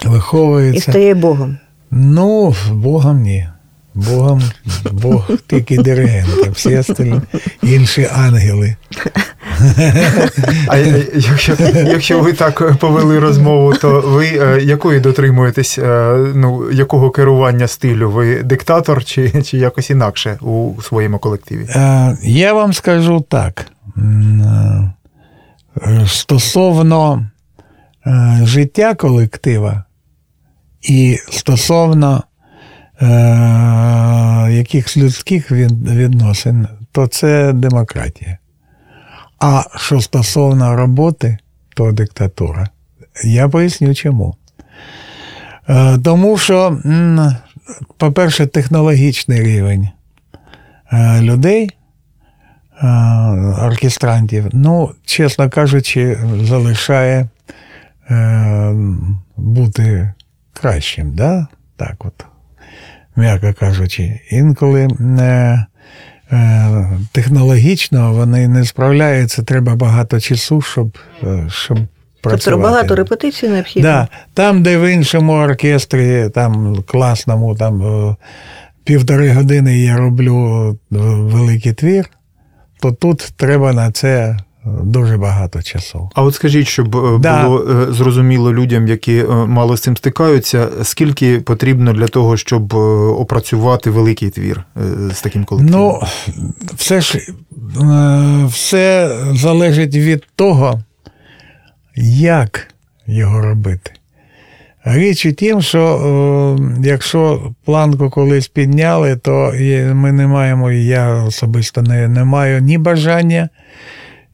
виховується. 0.05 0.91
І 0.91 0.93
стає 0.93 1.15
Богом. 1.15 1.59
Ну, 1.91 2.55
Богом 2.73 3.21
ні. 3.23 3.49
Богом, 3.95 4.43
Бог 4.93 5.31
тільки 5.47 5.79
диригент, 5.79 6.29
а 6.47 6.51
всі 6.51 6.83
інші 7.63 8.09
ангели. 8.17 8.77
А 10.69 10.79
е, 10.79 11.07
якщо, 11.15 11.57
якщо 11.75 12.21
ви 12.21 12.33
так 12.33 12.77
повели 12.77 13.19
розмову, 13.19 13.75
то 13.75 14.01
ви 14.01 14.27
е, 14.27 14.61
якої 14.63 15.01
дотримуєтесь, 15.01 15.79
е, 15.79 16.17
ну, 16.35 16.71
якого 16.73 17.11
керування 17.11 17.69
стилю? 17.69 18.11
Ви 18.11 18.43
диктатор 18.43 19.05
чи, 19.05 19.43
чи 19.43 19.59
якось 19.59 19.91
інакше 19.91 20.39
у 20.41 20.73
своєму 20.83 21.19
колективі? 21.19 21.67
Е, 21.69 22.17
Я 22.23 22.53
вам 22.53 22.73
скажу 22.73 23.25
так. 23.29 23.67
Е, 23.97 24.91
Стосовно 26.07 27.27
е, 28.07 28.41
життя 28.43 28.95
колектива 28.95 29.85
і 30.83 31.19
стосовно 31.31 32.23
е, 33.03 33.07
якихось 34.51 34.97
людських 34.97 35.51
відносин, 35.51 36.69
то 36.93 37.07
це 37.07 37.53
демократія. 37.53 38.39
А 39.47 39.65
що 39.77 40.01
стосовно 40.01 40.77
роботи, 40.77 41.39
то 41.77 41.93
диктатура. 41.93 42.69
Я 43.25 43.49
поясню 43.49 43.95
чому. 43.95 44.37
Е, 45.69 45.99
Тому 45.99 46.39
що, 46.39 46.79
по-перше, 47.97 48.47
технологічний 48.47 49.43
рівень 49.43 49.89
е, 50.93 51.21
людей, 51.23 51.71
е, 52.83 52.87
оркестрантів, 53.63 54.47
ну, 54.53 54.91
чесно 55.05 55.51
кажучи, 55.51 56.19
залишає 56.43 57.29
бути 59.37 60.13
кращим, 60.53 61.15
да? 61.15 61.47
так 61.77 62.05
от, 62.05 62.25
м'яко 63.17 63.55
кажучи. 63.61 64.21
Інколи 64.31 64.83
е, 64.83 64.89
е, 65.21 65.67
технологічно 67.13 68.13
вони 68.13 68.49
не 68.49 68.65
справляються, 68.65 69.43
треба 69.43 69.75
багато 69.75 70.21
часу, 70.21 70.63
щоб, 70.63 70.99
щоб 71.49 71.79
працювати. 72.25 72.51
Тобто 72.51 72.59
багато 72.59 72.97
репетицій 72.97 73.49
необхідно. 73.49 73.89
Да, 73.89 74.09
там, 74.35 74.63
де 74.63 74.79
в 74.79 74.93
іншому 74.93 75.33
оркестрі, 75.33 76.29
там 76.35 76.83
класному, 76.87 77.55
там 77.55 77.83
е, 77.83 78.17
півтори 78.85 79.33
години 79.33 79.79
я 79.79 79.97
роблю 79.97 80.69
е, 80.71 80.97
великий 81.09 81.73
твір, 81.73 82.11
то 82.81 82.93
тут 82.93 83.33
треба 83.37 83.73
на 83.73 83.91
це 83.91 84.09
е, 84.19 84.39
дуже 84.65 85.17
багато 85.17 85.63
часу. 85.63 86.11
А 86.15 86.23
от 86.23 86.35
скажіть, 86.35 86.67
щоб 86.69 86.97
е, 86.97 87.19
Да. 87.19 87.45
було 87.45 87.65
е, 87.71 87.93
зрозуміло 87.93 88.53
людям, 88.53 88.89
які 88.89 89.19
е, 89.19 89.27
мало 89.29 89.77
з 89.77 89.81
цим 89.81 89.97
стикаються, 89.97 90.69
скільки 90.83 91.41
потрібно 91.41 91.93
для 91.93 92.09
того, 92.09 92.37
щоб 92.37 92.75
опрацювати 93.19 93.91
великий 93.91 94.31
твір 94.31 94.65
з 95.13 95.21
таким 95.21 95.45
колективом? 95.45 95.81
Ну, 95.81 96.03
все 96.75 97.01
ж 97.01 97.19
все 98.47 99.17
залежить 99.33 99.95
від 99.95 100.25
того, 100.37 100.83
як 101.97 102.69
його 103.07 103.41
робити. 103.41 103.91
Річ 104.85 105.27
у 105.27 105.33
тім, 105.33 105.63
що 105.63 105.81
е, 105.81 106.79
якщо 106.89 107.53
планку 107.65 108.11
колись 108.11 108.49
підняли, 108.49 109.17
то 109.17 109.53
ми 109.95 110.13
не 110.13 110.27
маємо, 110.27 110.73
і 110.73 110.85
я 110.85 111.15
особисто 111.15 111.83
не, 111.83 112.09
не 112.09 112.25
маю 112.25 112.61
ні 112.61 112.79
бажання, 112.79 113.49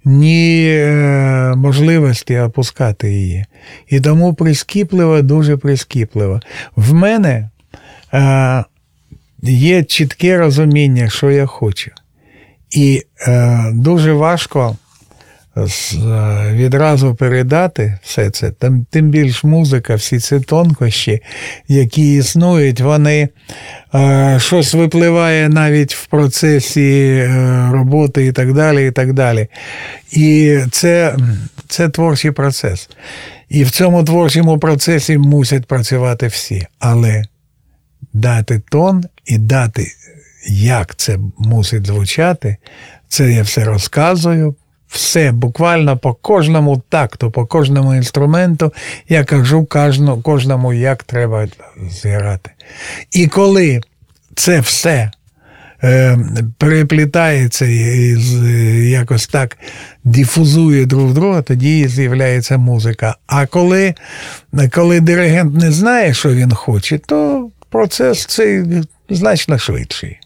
ні 0.04 0.66
е, 0.68 1.54
можливості 1.56 2.38
опускати 2.38 3.12
її. 3.12 3.44
І 3.88 4.00
тому 4.00 4.34
прискіпливо, 4.34 5.22
дуже 5.22 5.56
прискіпливо. 5.56 6.40
В 6.76 6.92
мене 6.92 7.50
е, 8.14 8.64
є 9.42 9.84
чітке 9.84 10.38
розуміння, 10.38 11.08
що 11.08 11.30
я 11.30 11.46
хочу. 11.46 11.90
І 12.70 13.02
е, 13.28 13.64
дуже 13.74 14.12
важко 14.12 14.76
відразу 16.52 17.14
передати 17.14 17.98
все 18.02 18.30
це. 18.30 18.50
Тим, 18.50 18.86
тим 18.90 19.10
більш 19.10 19.44
музика, 19.44 19.94
всі 19.94 20.18
ці 20.18 20.40
тонкощі, 20.40 21.22
які 21.68 22.14
існують, 22.14 22.80
вони 22.80 23.28
е, 23.94 24.38
щось 24.40 24.74
випливає 24.74 25.48
навіть 25.48 25.94
в 25.94 26.06
процесі 26.06 26.90
е, 26.90 27.70
роботи 27.72 28.26
і 28.26 28.32
так 28.32 28.54
далі. 28.54 28.86
І 28.86 28.90
так 28.90 29.12
далі. 29.12 29.48
І 30.12 30.58
це, 30.70 31.16
це 31.68 31.88
творчий 31.88 32.30
процес. 32.30 32.88
І 33.48 33.64
в 33.64 33.70
цьому 33.70 34.04
творчому 34.04 34.58
процесі 34.58 35.18
мусять 35.18 35.66
працювати 35.66 36.26
всі. 36.26 36.66
Але 36.78 37.24
дати 38.12 38.62
тон 38.70 39.04
і 39.26 39.38
дати, 39.38 39.86
як 40.50 40.94
це 40.94 41.18
мусить 41.38 41.86
звучати, 41.86 42.56
це 43.08 43.32
я 43.32 43.42
все 43.42 43.64
розказую. 43.64 44.54
Все, 44.90 45.32
буквально 45.32 45.96
по 45.96 46.14
кожному 46.14 46.82
такту, 46.88 47.30
по 47.30 47.46
кожному 47.46 47.94
інструменту 47.94 48.72
я 49.08 49.24
кажу 49.24 49.64
кожному, 49.64 50.22
кожному, 50.22 50.72
як 50.72 51.02
треба 51.02 51.48
зіграти. 51.90 52.50
І 53.10 53.26
коли 53.26 53.80
це 54.34 54.60
все 54.60 55.10
е, 55.82 56.18
переплітається 56.58 57.66
і 57.66 58.90
якось 58.90 59.26
так 59.26 59.58
дифузує 60.04 60.86
друг 60.86 61.12
друга, 61.12 61.42
тоді 61.42 61.88
з'являється 61.88 62.58
музика. 62.58 63.16
А 63.26 63.46
коли, 63.46 63.94
коли 64.72 65.00
диригент 65.00 65.54
не 65.54 65.72
знає, 65.72 66.14
що 66.14 66.34
він 66.34 66.54
хоче, 66.54 66.98
то 66.98 67.50
процес 67.68 68.24
цей 68.24 68.64
значно 69.10 69.58
швидший. 69.58 70.20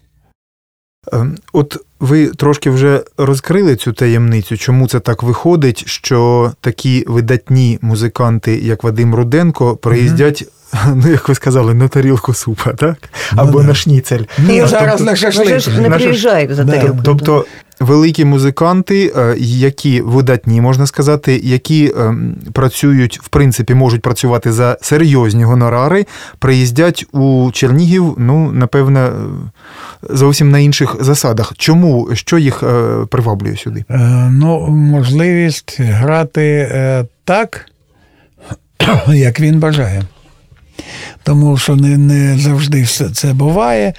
Е, 1.12 1.26
От 1.52 1.76
ви 2.04 2.26
трошки 2.26 2.70
вже 2.70 3.02
розкрили 3.16 3.76
цю 3.76 3.92
таємницю, 3.92 4.56
чому 4.56 4.88
це 4.88 5.00
так 5.00 5.22
виходить, 5.22 5.86
що 5.86 6.52
такі 6.60 7.04
видатні 7.08 7.78
музиканти, 7.82 8.58
як 8.58 8.84
Вадим 8.84 9.14
Руденко, 9.14 9.76
приїздять. 9.76 10.48
Ну, 10.94 11.08
як 11.10 11.28
ви 11.28 11.34
сказали, 11.34 11.74
на 11.74 11.88
тарілку 11.88 12.34
супа, 12.34 12.72
так? 12.72 12.96
Або 13.36 13.60
да. 13.60 13.66
на 13.68 13.74
шніцель. 13.74 14.22
Ні, 14.48 14.60
А, 14.60 14.66
зараз 14.68 14.90
тобто- 14.90 15.04
на 15.04 15.16
шашлик. 15.16 15.60
Ж 15.60 15.80
не 15.80 15.90
приїжджають 15.90 16.54
за 16.54 16.64
Да. 16.64 16.72
тарілкою. 16.72 17.02
Тобто 17.04 17.44
великі 17.80 18.24
музиканти, 18.24 19.12
е, 19.16 19.34
які 19.38 20.00
видатні, 20.00 20.60
можна 20.60 20.86
сказати, 20.86 21.40
які 21.44 21.92
ем, 21.98 22.36
працюють, 22.52 23.20
в 23.22 23.28
принципі, 23.28 23.74
можуть 23.74 24.02
працювати 24.02 24.52
за 24.52 24.78
серйозні 24.80 25.44
гонорари, 25.44 26.06
приїздять 26.38 27.06
у 27.12 27.50
Чернігів, 27.52 28.14
ну, 28.18 28.52
напевно, 28.52 29.00
е, 29.00 29.10
зовсім 30.10 30.50
на 30.50 30.58
інших 30.58 30.96
засадах. 31.00 31.52
Чому? 31.58 32.08
Що 32.12 32.38
їх 32.38 32.62
е, 32.62 32.90
приваблює 33.10 33.56
сюди? 33.56 33.84
Е, 33.90 34.28
Ну, 34.32 34.66
можливість 34.68 35.76
грати 35.80 36.68
е, 36.72 37.04
так, 37.24 37.66
як 39.08 39.40
він 39.40 39.58
бажає. 39.58 40.02
Тому 41.22 41.56
що 41.56 41.76
не, 41.76 41.98
не 41.98 42.38
завжди 42.38 42.82
все 42.82 43.10
це 43.10 43.32
буває. 43.32 43.94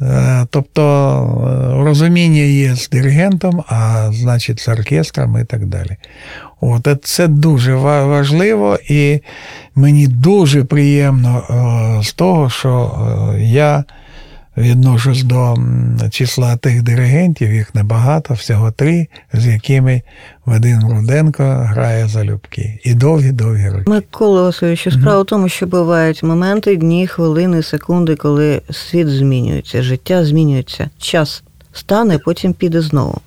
Е, 0.00 0.46
Тобто 0.50 0.82
е, 1.80 1.84
розуміння 1.84 2.42
є 2.42 2.74
з 2.74 2.88
диригентом, 2.88 3.64
а 3.68 4.10
значить 4.12 4.60
з 4.60 4.68
оркестром 4.68 5.38
і 5.42 5.44
так 5.44 5.66
далі. 5.66 5.96
От 6.60 6.86
е, 6.86 6.98
це 7.02 7.28
дуже 7.28 7.74
важливо, 7.74 8.78
і 8.88 9.20
мені 9.74 10.06
дуже 10.06 10.64
приємно 10.64 11.42
з 12.04 12.12
того, 12.12 12.50
що 12.50 12.92
я 13.38 13.84
відношусь 14.58 15.22
до 15.22 15.56
числа 16.10 16.56
тих 16.56 16.82
диригентів, 16.82 17.52
їх 17.52 17.74
небагато, 17.74 18.34
всього 18.34 18.70
три, 18.70 19.06
з 19.32 19.46
якими 19.46 20.02
Вадим 20.46 20.90
Руденко 20.90 21.42
грає 21.42 22.08
залюбки. 22.08 22.80
І 22.84 22.94
довгі-довгі 22.94 23.68
роки. 23.68 23.90
Микола 23.90 24.42
Васильович, 24.42 24.88
справа 24.92 25.22
в 25.22 25.26
тому, 25.26 25.48
що 25.48 25.66
бувають 25.66 26.22
моменти, 26.22 26.76
дні, 26.76 27.06
хвилини, 27.06 27.62
секунди, 27.62 28.16
коли 28.16 28.62
світ 28.70 29.08
змінюється, 29.08 29.82
життя 29.82 30.24
змінюється, 30.24 30.90
час 30.98 31.42
стане, 31.72 32.18
потім 32.18 32.52
піде 32.52 32.80
знову. 32.80 33.18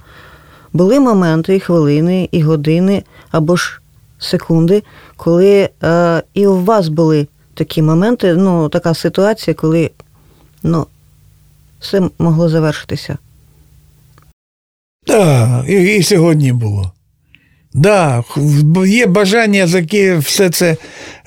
Були 0.73 0.99
моменти, 0.99 1.55
і 1.55 1.59
хвилини, 1.59 2.29
і 2.31 2.41
години, 2.41 3.03
або 3.31 3.55
ж 3.55 3.81
секунди, 4.19 4.83
коли 5.17 5.69
е, 5.83 6.23
і 6.33 6.47
у 6.47 6.63
вас 6.63 6.87
були 6.87 7.27
такі 7.53 7.81
моменти, 7.81 8.33
ну, 8.33 8.69
така 8.69 8.93
ситуація, 8.93 9.53
коли 9.53 9.91
ну, 10.63 10.85
все 11.81 12.01
могло 12.19 12.49
завершитися. 12.49 13.17
Так, 15.07 15.65
і, 15.69 15.95
і 15.97 16.03
сьогодні 16.03 16.53
було. 16.53 16.91
Да, 17.73 18.23
є 18.87 19.05
бажання 19.07 19.67
заки 19.67 20.17
все 20.17 20.49
це 20.49 20.77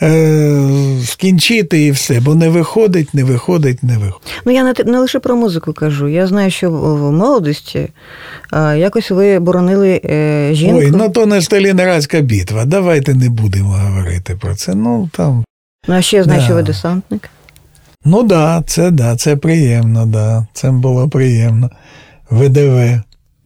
е, 0.03 0.69
скінчити 1.05 1.85
і 1.87 1.91
все, 1.91 2.21
бо 2.21 2.35
не 2.35 2.49
виходить, 2.49 3.15
не 3.15 3.25
виходить, 3.25 3.83
не 3.83 3.99
виходить. 3.99 4.43
Ну, 4.45 4.53
я 4.53 4.65
не, 4.65 4.75
не 4.87 4.99
лише 4.99 5.19
про 5.19 5.37
музику 5.37 5.73
кажу. 5.73 6.09
Я 6.09 6.27
знаю, 6.27 6.51
що 6.51 6.71
в, 6.71 6.75
в 7.09 7.13
молодості 7.13 7.89
е, 8.53 8.79
якось 8.79 9.11
ви 9.11 9.39
боронили 9.39 10.01
е, 10.05 10.49
жінку. 10.53 10.79
Ой, 10.79 10.91
ну 10.91 11.11
то 11.11 11.27
не 11.27 11.43
Сталінградська 11.43 12.21
битва. 12.21 12.65
Давайте 12.65 13.15
не 13.15 13.29
будемо 13.29 13.71
говорити 13.73 14.37
про 14.41 14.55
це. 14.55 14.75
Ну 14.75 15.09
там. 15.13 15.45
Ну, 15.89 15.95
а 15.95 16.03
ще 16.03 16.17
я 16.17 16.25
знаю, 16.25 16.41
Да. 16.41 16.45
що 16.47 16.55
ви 16.55 16.63
десантник. 16.63 17.31
Ну 18.05 18.23
да, 18.23 18.63
це 18.67 18.91
да, 18.91 19.17
це 19.17 19.37
приємно, 19.37 20.07
да. 20.07 20.47
Це 20.53 20.71
було 20.71 21.09
приємно. 21.09 21.71
ВДВ. 22.31 23.01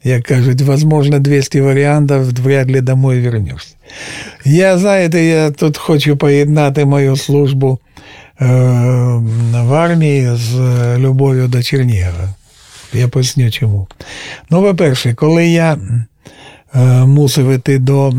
Як 0.04 0.22
кажуть, 0.22 0.62
возможно, 0.62 1.18
200 1.18 1.60
варіантів, 1.60 2.42
вряд 2.42 2.70
ли 2.70 2.80
домой 2.80 3.20
вернешся. 3.20 3.74
Я, 4.44 4.78
знаєте, 4.78 5.24
я 5.24 5.50
тут 5.50 5.76
хочу 5.76 6.16
поєднати 6.16 6.84
мою 6.84 7.16
службу 7.16 7.78
е, 8.40 8.46
в 9.54 9.74
армії 9.74 10.30
з 10.34 10.54
любов'ю 10.98 11.48
до 11.48 11.62
Чернігова. 11.62 12.34
Я 12.92 13.08
поясню 13.08 13.50
чому. 13.50 13.86
Ну, 14.50 14.62
по-перше, 14.62 15.14
коли 15.14 15.46
я 15.46 15.78
мусив 17.06 17.50
іти 17.50 17.78
до 17.78 18.08
е, 18.08 18.12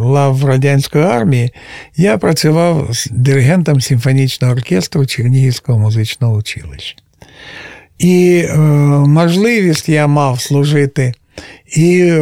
лав 0.00 0.44
радянської 0.44 1.04
армії, 1.04 1.50
я 1.96 2.18
працював 2.18 2.88
з 2.92 3.06
диригентом 3.10 3.80
симфонічного 3.80 4.52
оркестру 4.54 5.06
Чернігівського 5.06 5.78
музичного 5.78 6.34
училища. 6.34 6.96
І 7.98 8.44
е, 8.48 8.56
можливість 9.06 9.88
я 9.88 10.06
мав 10.06 10.40
служити 10.40 11.14
і 11.76 12.00
е, 12.00 12.20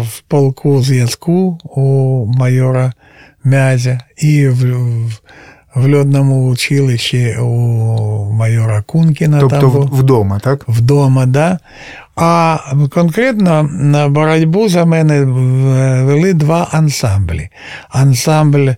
в 0.00 0.22
полку 0.28 0.82
зв'язку 0.82 1.58
у 1.64 2.26
майора 2.26 2.92
Мязя, 3.44 4.00
і 4.16 4.48
в, 4.48 4.76
в, 5.74 5.94
льодному 5.94 6.48
училищі 6.48 7.36
у 7.36 8.32
майора 8.32 8.82
Кункіна. 8.82 9.40
Тобто 9.40 9.60
там 9.60 9.98
вдома, 9.98 10.38
так? 10.38 10.64
вдома, 10.68 11.26
да. 11.26 11.58
А 12.16 12.58
конкретно 12.90 13.68
боротьбу 14.10 14.68
за 14.68 14.84
мене 14.84 15.24
вели 16.04 16.32
два 16.32 16.68
ансамблі. 16.72 17.48
Ансамбль 17.88 18.68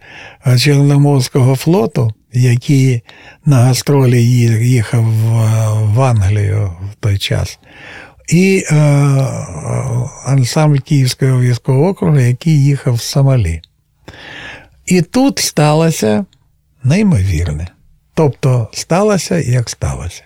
е, 0.47 0.59
Чорноморського 0.59 1.57
флоту, 1.57 2.12
який 2.33 3.03
на 3.44 3.57
гастролі 3.57 4.25
їхав 4.68 5.05
в- 5.05 6.01
Англію 6.03 6.73
в 6.92 6.94
той 7.01 7.18
час, 7.18 7.59
і 8.29 8.64
е, 8.70 8.75
ансамбль 10.27 10.79
Київського 10.79 11.40
військового 11.40 11.88
округу, 11.88 12.18
який 12.18 12.64
їхав 12.64 12.94
в 12.94 13.01
Сомалі. 13.01 13.62
І 14.87 15.03
тут 15.03 15.38
сталося 15.38 16.25
неймовірне. 16.85 17.68
Тобто 18.14 18.68
сталося, 18.73 19.38
як 19.38 19.70
сталося. 19.70 20.23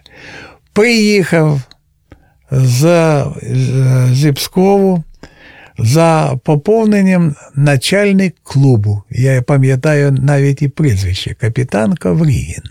Приїхав 0.73 1.61
з 2.51 3.25
зі 4.13 4.33
Пскову 4.33 5.05
за 5.79 6.39
поповненням 6.45 7.35
начальник 7.55 8.35
клубу. 8.43 9.03
Я 9.11 9.43
пам'ятаю 9.43 10.13
навіть 10.13 10.63
і 10.63 10.69
прізвище 10.69 11.35
капітан 11.35 11.97
Коврігін. 11.97 12.63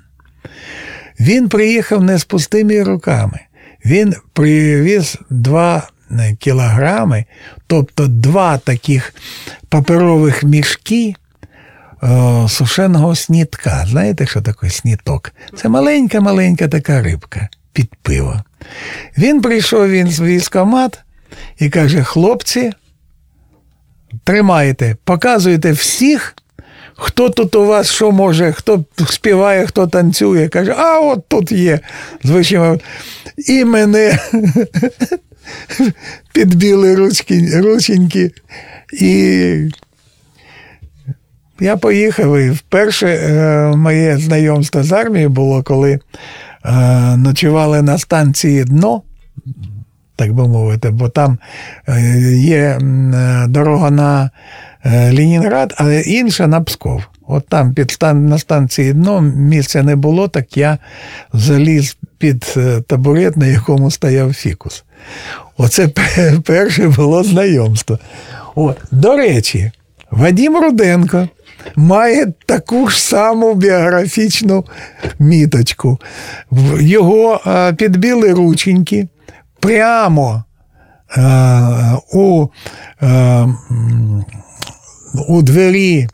Він 1.19 1.49
приїхав 1.49 2.03
не 2.03 2.17
з 2.17 2.25
пустими 2.25 2.83
руками. 2.83 3.39
Він 3.85 4.15
привіз 4.33 5.17
два 5.29 5.89
кілограми, 6.39 7.25
тобто 7.67 8.07
два 8.07 8.57
таких 8.57 9.13
паперових 9.69 10.43
мішки 10.43 11.15
е, 12.03 12.45
сушеного 12.49 13.15
снітка. 13.15 13.85
Знаєте, 13.87 14.25
що 14.25 14.41
таке 14.41 14.69
сніток? 14.69 15.31
Це 15.57 15.69
маленька-маленька 15.69 16.67
така 16.67 17.01
рибка 17.01 17.49
під 17.77 17.95
пиво. 18.01 18.41
Він 19.17 19.41
прийшов 19.41 19.89
він 19.89 20.07
з 20.07 20.19
військомат 20.19 20.99
і 21.59 21.69
каже: 21.69 22.03
хлопці, 22.03 22.71
тримайте, 24.23 24.95
показуйте 25.03 25.71
всіх, 25.71 26.35
хто 26.93 27.29
тут 27.29 27.55
у 27.55 27.65
вас 27.65 27.91
що 27.91 28.11
може, 28.11 28.51
хто 28.51 28.85
співає, 29.09 29.67
хто 29.67 29.87
танцює. 29.87 30.49
Каже, 30.49 30.75
а 30.77 30.99
от 30.99 31.27
тут 31.27 31.51
є. 31.51 31.79
Звичайно, 32.23 32.79
і 33.37 33.65
мене 33.65 34.19
підбіли 36.33 37.11
рученьки. 37.61 38.31
І 38.93 39.71
я 41.59 41.77
поїхав 41.77 42.37
і 42.37 42.49
вперше 42.49 43.07
е, 43.07 43.75
моє 43.75 44.17
знайомство 44.17 44.83
з 44.83 44.91
армією 44.91 45.29
було, 45.29 45.63
коли 45.63 45.99
ночували 47.17 47.82
на 47.82 47.97
станції 47.97 48.63
дно, 48.63 49.01
так 50.15 50.34
би 50.34 50.47
мовити, 50.47 50.89
бо 50.89 51.10
там 51.10 51.38
е, 51.88 52.21
є 52.38 52.58
е, 52.58 52.80
дорога 53.47 53.91
на 53.91 54.30
е, 54.86 55.13
Ленінград, 55.13 55.73
а 55.77 55.91
інша 55.91 56.47
на 56.47 56.62
Псков. 56.62 57.03
От 57.27 57.47
там 57.47 57.73
під 57.73 57.97
на 58.01 58.38
станції 58.38 58.93
дно 58.93 59.21
місця 59.21 59.84
не 59.84 59.95
було, 59.95 60.27
так 60.27 60.58
я 60.58 60.77
заліз 61.34 61.97
під 62.17 62.53
е, 62.58 62.82
табурет, 62.82 63.38
на 63.38 63.47
якому 63.47 63.91
стояв 63.91 64.34
фікус. 64.34 64.84
Оце 65.58 65.88
перше 66.45 66.88
було 66.88 67.23
знайомство. 67.23 67.99
От. 68.56 68.77
До 68.91 69.17
речі, 69.17 69.71
Вадим 70.12 70.58
Руденко 70.58 71.27
має 71.75 72.34
таку 72.45 72.89
ж 72.89 73.01
саму 73.01 73.53
біографічну 73.53 74.65
міточку. 75.19 75.99
Його 76.80 77.41
е, 77.47 77.73
підбіли 77.73 78.34
рученьки 78.34 79.08
прямо 79.60 80.43
е, 81.17 81.23
у, 82.13 82.47
е, 83.01 83.47
у 85.27 85.41
двері 85.41 86.08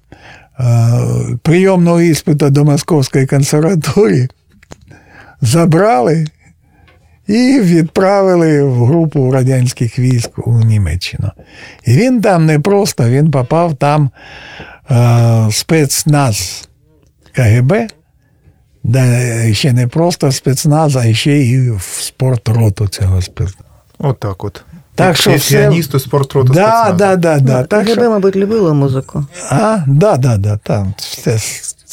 прийомного 1.41 2.01
іспиту 2.01 2.49
до 2.49 2.63
Московської 2.63 3.27
консерваторії, 3.27 4.29
забрали 5.41 6.25
і 7.27 7.59
відправили 7.61 8.63
в 8.63 8.85
групу 8.85 9.31
радянських 9.31 9.99
військ 9.99 10.47
у 10.47 10.59
Німеччину. 10.59 11.31
І 11.85 11.91
він 11.91 12.21
там 12.21 12.45
не 12.45 12.59
просто, 12.59 13.09
він 13.09 13.31
попав 13.31 13.75
там 13.75 14.09
е, 14.93 15.51
спецназ 15.51 16.67
КГБ, 17.35 17.73
де 18.83 19.53
ще 19.53 19.73
не 19.73 19.87
просто 19.87 20.31
спецназ, 20.31 20.95
а 20.95 21.13
ще 21.13 21.37
і 21.39 21.71
в 21.71 21.81
спортроту 21.99 22.87
цього 22.87 23.21
спецназу. 23.21 23.63
Отак 23.99 24.43
от. 24.43 24.61
Так 24.95 25.17
що 25.17 25.35
все- 25.35 25.57
Піаністу 25.57 25.99
спортроту 25.99 26.53
Да, 26.53 26.67
спецназу. 26.71 26.97
да, 26.97 27.15
да, 27.15 27.39
да. 27.39 27.63
Так 27.63 27.85
КГБ, 27.85 27.93
що, 28.01 28.09
мабуть, 28.09 28.35
любила 28.35 28.73
музику. 28.73 29.25
а, 29.49 29.77
да, 29.87 30.17
да, 30.17 30.37
да, 30.37 30.57
там 30.57 30.93
все 30.97 31.37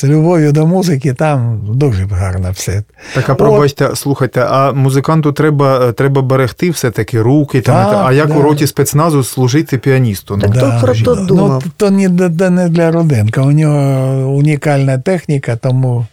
з 0.00 0.04
любов'ю 0.04 0.52
до 0.52 0.66
музики, 0.66 1.14
там 1.14 1.60
дуже 1.74 2.06
гарно 2.06 2.50
все. 2.52 2.82
Так, 3.14 3.28
а 3.30 3.34
пробачте, 3.34 3.90
слухайте, 3.94 4.40
а 4.50 4.72
музиканту 4.72 5.32
треба, 5.32 5.92
треба 5.92 6.22
берегти 6.22 6.70
все-таки 6.70 7.20
руки, 7.22 7.60
там, 7.60 7.90
Так, 7.90 8.04
а 8.06 8.12
як 8.12 8.28
да. 8.28 8.34
у 8.34 8.42
роті 8.42 8.66
спецназу 8.66 9.24
служити 9.24 9.78
піаністу? 9.78 10.36
Ну, 10.36 10.42
Так 10.42 10.56
хто 10.56 10.86
про 10.86 10.94
то 10.94 11.14
думав? 11.14 11.62
Ну, 11.66 11.72
то 11.76 11.90
не, 11.90 12.08
не- 12.08 12.50
не 12.50 12.68
для 12.68 12.90
Руденка. 12.90 13.42
У 13.42 13.52
нього 13.52 14.28
унікальна 14.28 14.98
техніка, 14.98 15.56
тому 15.56 16.06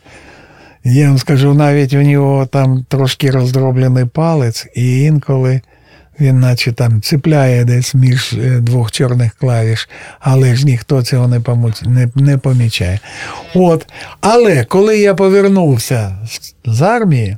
я 0.84 1.08
вам 1.08 1.18
скажу, 1.18 1.54
навіть 1.54 1.94
у 1.94 2.02
нього 2.02 2.46
там 2.46 2.86
трошки 2.90 3.32
роздроблений 3.32 4.06
палець, 4.06 4.68
і 4.76 5.02
інколи 5.02 5.62
він, 6.20 6.40
наче 6.40 6.72
там 6.72 7.02
цепляє 7.02 7.66
десь 7.66 7.96
між 7.96 8.34
е, 8.34 8.60
двох 8.60 8.92
чорних 8.92 9.34
клавіш, 9.34 9.90
але 10.20 10.56
ж 10.56 10.66
ніхто 10.66 11.04
цього 11.04 11.28
не, 11.28 11.42
не, 11.86 12.10
не 12.16 12.38
помічає. 12.38 13.00
От. 13.56 13.88
Але 14.22 14.66
коли 14.66 14.98
я 15.00 15.16
повернувся 15.16 16.18
з 16.66 16.82
армії, 16.82 17.38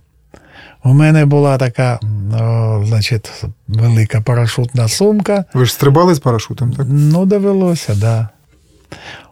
у 0.83 0.93
мене 0.93 1.25
була 1.25 1.57
така, 1.57 1.99
о, 2.41 2.83
значить, 2.87 3.31
велика 3.67 4.21
парашутна 4.21 4.87
сумка. 4.87 5.45
Ви 5.53 5.65
ж 5.65 5.73
стрибали 5.73 6.15
з 6.15 6.19
парашутом, 6.19 6.71
так? 6.71 6.85
Ну, 6.89 7.25
довелося, 7.25 7.87
так. 7.87 7.97
Да. 7.97 8.29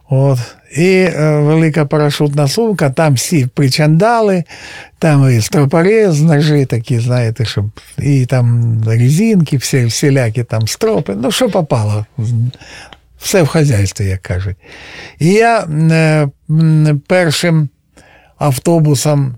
От. 0.10 0.39
І 0.76 0.86
е, 0.86 1.39
велика 1.39 1.86
парашутна 1.86 2.48
сумка, 2.48 2.89
там 2.89 3.13
всі 3.13 3.48
причандали, 3.48 4.43
там 5.00 5.38
і 5.38 5.41
стропори 5.41 6.08
ножи 6.08 6.65
такі, 6.65 7.00
знаєте, 7.00 7.46
щоб 7.46 7.65
і 7.98 8.26
там 8.26 8.78
резинки, 8.86 9.58
всі, 9.58 9.86
всілякі 9.86 10.43
там 10.43 10.67
стропи, 10.67 11.15
ну 11.22 11.32
що 11.32 11.50
попало. 11.50 12.06
Все 13.20 13.43
в 13.43 13.48
хазяйстві, 13.48 14.06
як 14.06 14.22
кажуть. 14.22 14.58
І 15.20 15.28
я 15.28 15.60
е, 15.60 16.28
першим 17.08 17.70
автобусом 18.38 19.36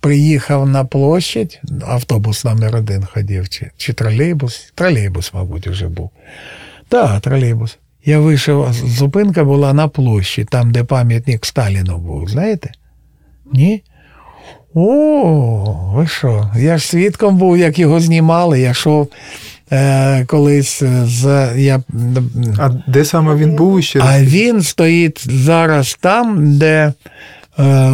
приїхав 0.00 0.68
на 0.68 0.84
площадь, 0.84 1.60
автобус 1.86 2.44
номер 2.44 2.76
один 2.76 3.04
ходив, 3.04 3.48
чи, 3.48 3.70
чи 3.76 3.92
тролейбус, 3.92 4.72
тролейбус, 4.74 5.34
мабуть, 5.34 5.68
вже 5.68 5.88
був. 5.88 6.10
Так, 6.88 7.20
тролейбус. 7.20 7.78
Я 8.08 8.18
вийшов, 8.20 8.72
зупинка 8.72 9.44
була 9.44 9.72
на 9.72 9.88
площі, 9.88 10.44
там, 10.44 10.72
де 10.72 10.84
пам'ятник 10.84 11.46
Сталіну 11.46 11.98
був, 11.98 12.28
знаєте? 12.28 12.70
Ні? 13.52 13.82
О, 14.74 15.92
ви 15.94 16.06
що? 16.06 16.50
Я 16.56 16.78
ж 16.78 16.86
свідком 16.86 17.36
був, 17.36 17.58
як 17.58 17.78
його 17.78 18.00
знімали. 18.00 18.60
Я 18.60 18.70
йшов 18.70 19.08
е, 19.72 20.24
колись 20.24 20.82
з. 21.04 21.52
Я, 21.56 21.82
А 22.58 22.70
де 22.86 23.04
саме 23.04 23.34
він 23.34 23.56
був 23.56 23.82
ще? 23.82 24.00
а 24.02 24.20
він 24.22 24.62
стоїть 24.62 25.26
зараз 25.30 25.98
там, 26.00 26.58
де 26.58 26.66
е, 26.76 26.92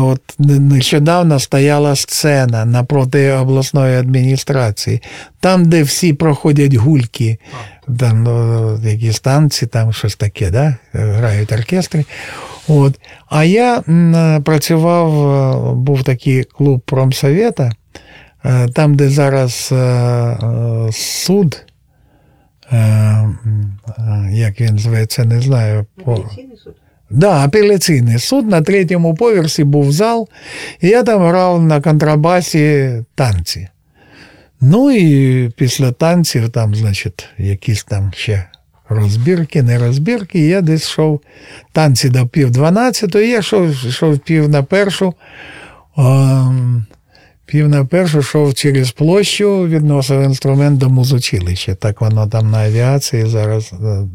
от 0.00 0.20
нещодавно 0.38 1.40
стояла 1.40 1.96
сцена 1.96 2.64
напроти 2.64 3.32
обласної 3.32 3.96
адміністрації, 3.96 5.02
там, 5.40 5.64
де 5.64 5.82
всі 5.82 6.12
проходять 6.12 6.74
гульки, 6.74 7.38
там 7.98 8.22
ну, 8.22 8.78
якісь 8.82 9.20
танці, 9.20 9.66
там 9.66 9.92
щось 9.92 10.16
таке, 10.16 10.50
да? 10.50 10.76
грають 10.92 11.52
оркестри. 11.52 12.04
От. 12.68 13.00
А 13.28 13.44
я 13.44 13.82
працював, 14.44 15.30
е, 15.70 15.74
був 15.74 16.02
такий 16.02 16.44
клуб 16.44 16.80
промсовета, 16.80 17.72
е, 18.44 18.68
там, 18.68 18.94
де 18.94 19.08
зараз 19.08 19.68
е, 19.72 19.76
е, 19.76 20.92
суд. 20.92 21.66
Е, 22.72 22.76
е, 22.76 23.28
Як 24.32 24.60
він 24.60 24.78
зветься, 24.78 25.24
не 25.24 25.40
знаю. 25.40 25.86
По... 26.04 26.24
Да, 27.10 27.44
апеляційний 27.44 28.18
суд 28.18 28.48
на 28.48 28.62
третьому 28.62 29.14
поверсі 29.14 29.64
був 29.64 29.92
зал, 29.92 30.28
і 30.80 30.88
я 30.88 31.02
там 31.02 31.22
грав 31.22 31.62
на 31.62 31.80
контрабасі 31.80 32.90
танці. 33.14 33.68
Ну 34.60 34.90
і 34.90 35.48
після 35.48 35.92
танців, 35.92 36.50
там, 36.50 36.74
значить, 36.74 37.28
якісь 37.38 37.84
там 37.84 38.12
ще 38.14 38.44
розбірки, 38.88 39.62
не 39.62 39.78
розбірки, 39.78 40.46
я 40.46 40.60
десь 40.60 40.82
йшов 40.82 41.20
танці 41.72 42.08
до 42.08 42.26
пів 42.26 42.50
дванадцятої, 42.50 43.28
я 43.28 43.38
йшов, 43.38 44.18
пів 44.18 44.48
на 44.48 44.62
першу. 44.62 45.14
ем, 45.98 46.86
Пів 47.54 47.68
на 47.68 47.84
першу 47.84 48.18
йшов 48.18 48.54
через 48.54 48.90
площу, 48.90 49.66
відносив 49.66 50.22
інструмент 50.22 50.78
до 50.78 50.88
музучилища. 50.88 51.74
Так 51.74 52.00
воно 52.00 52.26
там 52.26 52.50
на 52.50 52.58
авіації 52.58 53.26
зараз, 53.26 53.72
е, 53.72 54.08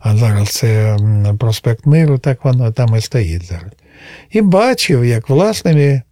а 0.00 0.16
зараз 0.16 0.48
це 0.48 0.96
проспект 1.38 1.86
Миру, 1.86 2.18
так 2.18 2.44
воно 2.44 2.72
там 2.72 2.96
і 2.96 3.00
стоїть 3.00 3.44
зараз. 3.44 3.72
І 4.30 4.40
бачив, 4.40 5.04
як 5.04 5.28
власними, 5.28 6.02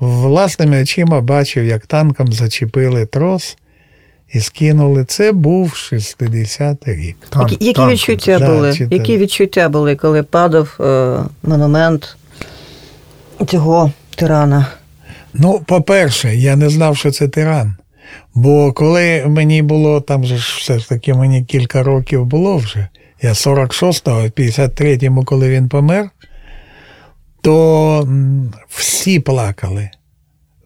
власними 0.00 0.82
очима 0.82 1.20
бачив, 1.20 1.64
як 1.64 1.86
танком 1.86 2.32
зачепили 2.32 3.06
трос 3.06 3.56
і 4.32 4.40
скинули. 4.40 5.04
Це 5.04 5.32
був 5.32 5.72
60-й 5.72 6.94
рік. 6.94 7.16
Танк, 7.30 7.52
які 7.52 7.64
які 7.64 7.76
танк. 7.76 7.92
відчуття 7.92 8.38
Да, 8.38 8.54
були? 8.54 8.74
чи 8.74 8.88
Які 8.90 9.18
відчуття 9.18 9.68
були, 9.68 9.96
коли 9.96 10.22
падав 10.22 10.76
е, 10.80 11.18
монумент 11.42 12.16
цього 13.46 13.92
тирана? 14.16 14.66
Ну, 15.34 15.60
по-перше, 15.66 16.36
я 16.36 16.56
не 16.56 16.70
знав, 16.70 16.96
що 16.96 17.10
це 17.10 17.28
тиран. 17.28 17.76
Бо 18.34 18.72
коли 18.72 19.24
мені 19.26 19.62
було, 19.62 20.00
там 20.00 20.24
же 20.24 20.36
ж 20.36 20.56
все 20.58 20.78
ж 20.78 20.88
таки 20.88 21.14
мені 21.14 21.44
кілька 21.44 21.82
років 21.82 22.26
було 22.26 22.56
вже, 22.56 22.88
я 23.22 23.32
46-го, 23.32 24.20
53-му, 24.22 25.24
коли 25.24 25.50
він 25.50 25.68
помер, 25.68 26.10
то 27.40 28.08
всі 28.68 29.20
плакали. 29.20 29.90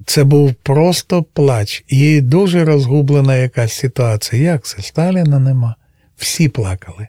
Це 0.07 0.25
був 0.25 0.55
просто 0.55 1.23
плач. 1.23 1.85
І 1.89 2.21
дуже 2.21 2.65
розгублена 2.65 3.37
якась 3.37 3.73
ситуація. 3.73 4.43
Як 4.43 4.65
це? 4.65 4.83
Сталіна 4.83 5.39
нема. 5.39 5.75
Всі 6.17 6.49
плакали. 6.49 7.09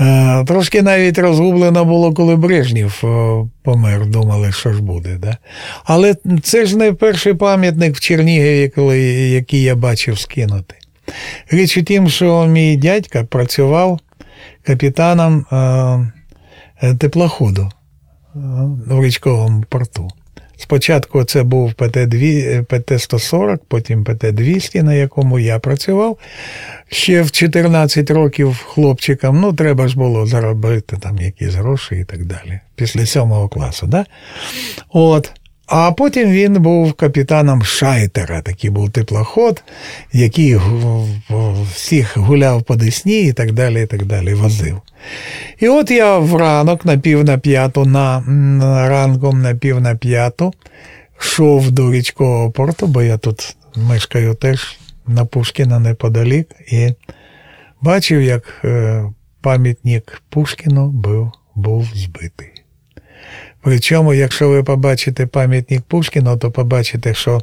Е, 0.00 0.44
Трошки 0.44 0.82
навіть 0.82 1.18
розгублено 1.18 1.84
було, 1.84 2.14
коли 2.14 2.36
Брежнєв 2.36 3.00
е, 3.04 3.48
помер, 3.62 4.06
думали, 4.06 4.52
що 4.52 4.72
ж 4.72 4.82
буде. 4.82 5.18
Да? 5.18 5.36
Але 5.84 6.14
це 6.42 6.66
ж 6.66 6.76
не 6.76 6.92
перший 6.92 7.34
пам'ятник 7.34 7.96
в 7.96 8.00
Чернігові, 8.00 8.68
коли, 8.68 9.00
який 9.12 9.62
я 9.62 9.74
бачив 9.74 10.18
скинути. 10.18 10.74
Річ 11.50 11.76
у 11.76 11.82
тім, 11.82 12.08
що 12.08 12.46
мій 12.46 12.76
дядька 12.76 13.24
працював 13.24 14.00
капітаном 14.62 15.46
е, 16.82 16.94
теплоходу 16.94 17.70
в 18.86 19.04
річковому 19.04 19.64
порту. 19.68 20.08
Спочатку 20.62 21.24
це 21.24 21.42
був 21.42 21.72
ПТ-2, 21.72 22.64
ПТ-140, 22.64 23.58
потім 23.68 24.04
ПТ-200, 24.04 24.82
на 24.82 24.94
якому 24.94 25.38
я 25.38 25.58
працював. 25.58 26.18
Ще 26.88 27.22
в 27.22 27.30
14 27.30 28.10
років 28.10 28.64
хлопчикам, 28.66 29.40
ну, 29.40 29.52
треба 29.52 29.88
ж 29.88 29.98
було 29.98 30.26
заробити 30.26 30.96
там 30.96 31.18
якісь 31.18 31.54
гроші 31.54 31.94
і 31.94 32.04
так 32.04 32.24
далі. 32.24 32.60
Після 32.74 33.06
сьомого 33.06 33.48
класу. 33.48 33.86
Да? 33.86 34.06
А 35.74 35.92
потім 35.92 36.30
він 36.30 36.62
був 36.62 36.92
капітаном 36.92 37.62
Шайтера, 37.62 38.42
такий 38.42 38.70
був 38.70 38.90
теплоход, 38.90 39.62
який 40.12 40.58
всіх 41.74 42.16
гуляв 42.16 42.62
по 42.62 42.76
Десні 42.76 43.22
і 43.22 43.32
так 43.32 43.52
далі, 43.52 43.82
і 43.82 43.86
так 43.86 44.04
далі, 44.04 44.34
возив. 44.34 44.80
І 45.60 45.68
от 45.68 45.90
я 45.90 46.18
в 46.18 46.36
ранок 46.36 46.84
на 46.84 46.98
пів 46.98 47.24
на 47.24 47.38
п'яту, 47.38 47.84
на, 47.84 48.24
ранком 48.88 49.42
на 49.42 49.54
пів 49.54 49.80
на 49.80 49.94
п'яту, 49.94 50.52
йшов 51.20 51.70
до 51.70 51.92
річкового 51.92 52.50
порту, 52.50 52.86
бо 52.86 53.02
я 53.02 53.18
тут 53.18 53.56
мешкаю 53.76 54.34
теж 54.34 54.78
на 55.06 55.24
Пушкіна 55.24 55.78
неподалік, 55.78 56.48
і 56.72 56.94
бачив, 57.80 58.22
як 58.22 58.60
е, 58.64 59.04
пам'ятник 59.40 60.22
Пушкіну 60.28 60.88
був, 60.88 61.32
був 61.54 61.88
збитий. 61.94 62.51
Причому, 63.62 64.14
якщо 64.14 64.48
ви 64.48 64.62
побачите 64.62 65.26
пам'ятник 65.26 65.82
Пушкіну, 65.82 66.36
то 66.36 66.50
побачите, 66.50 67.14
що 67.14 67.40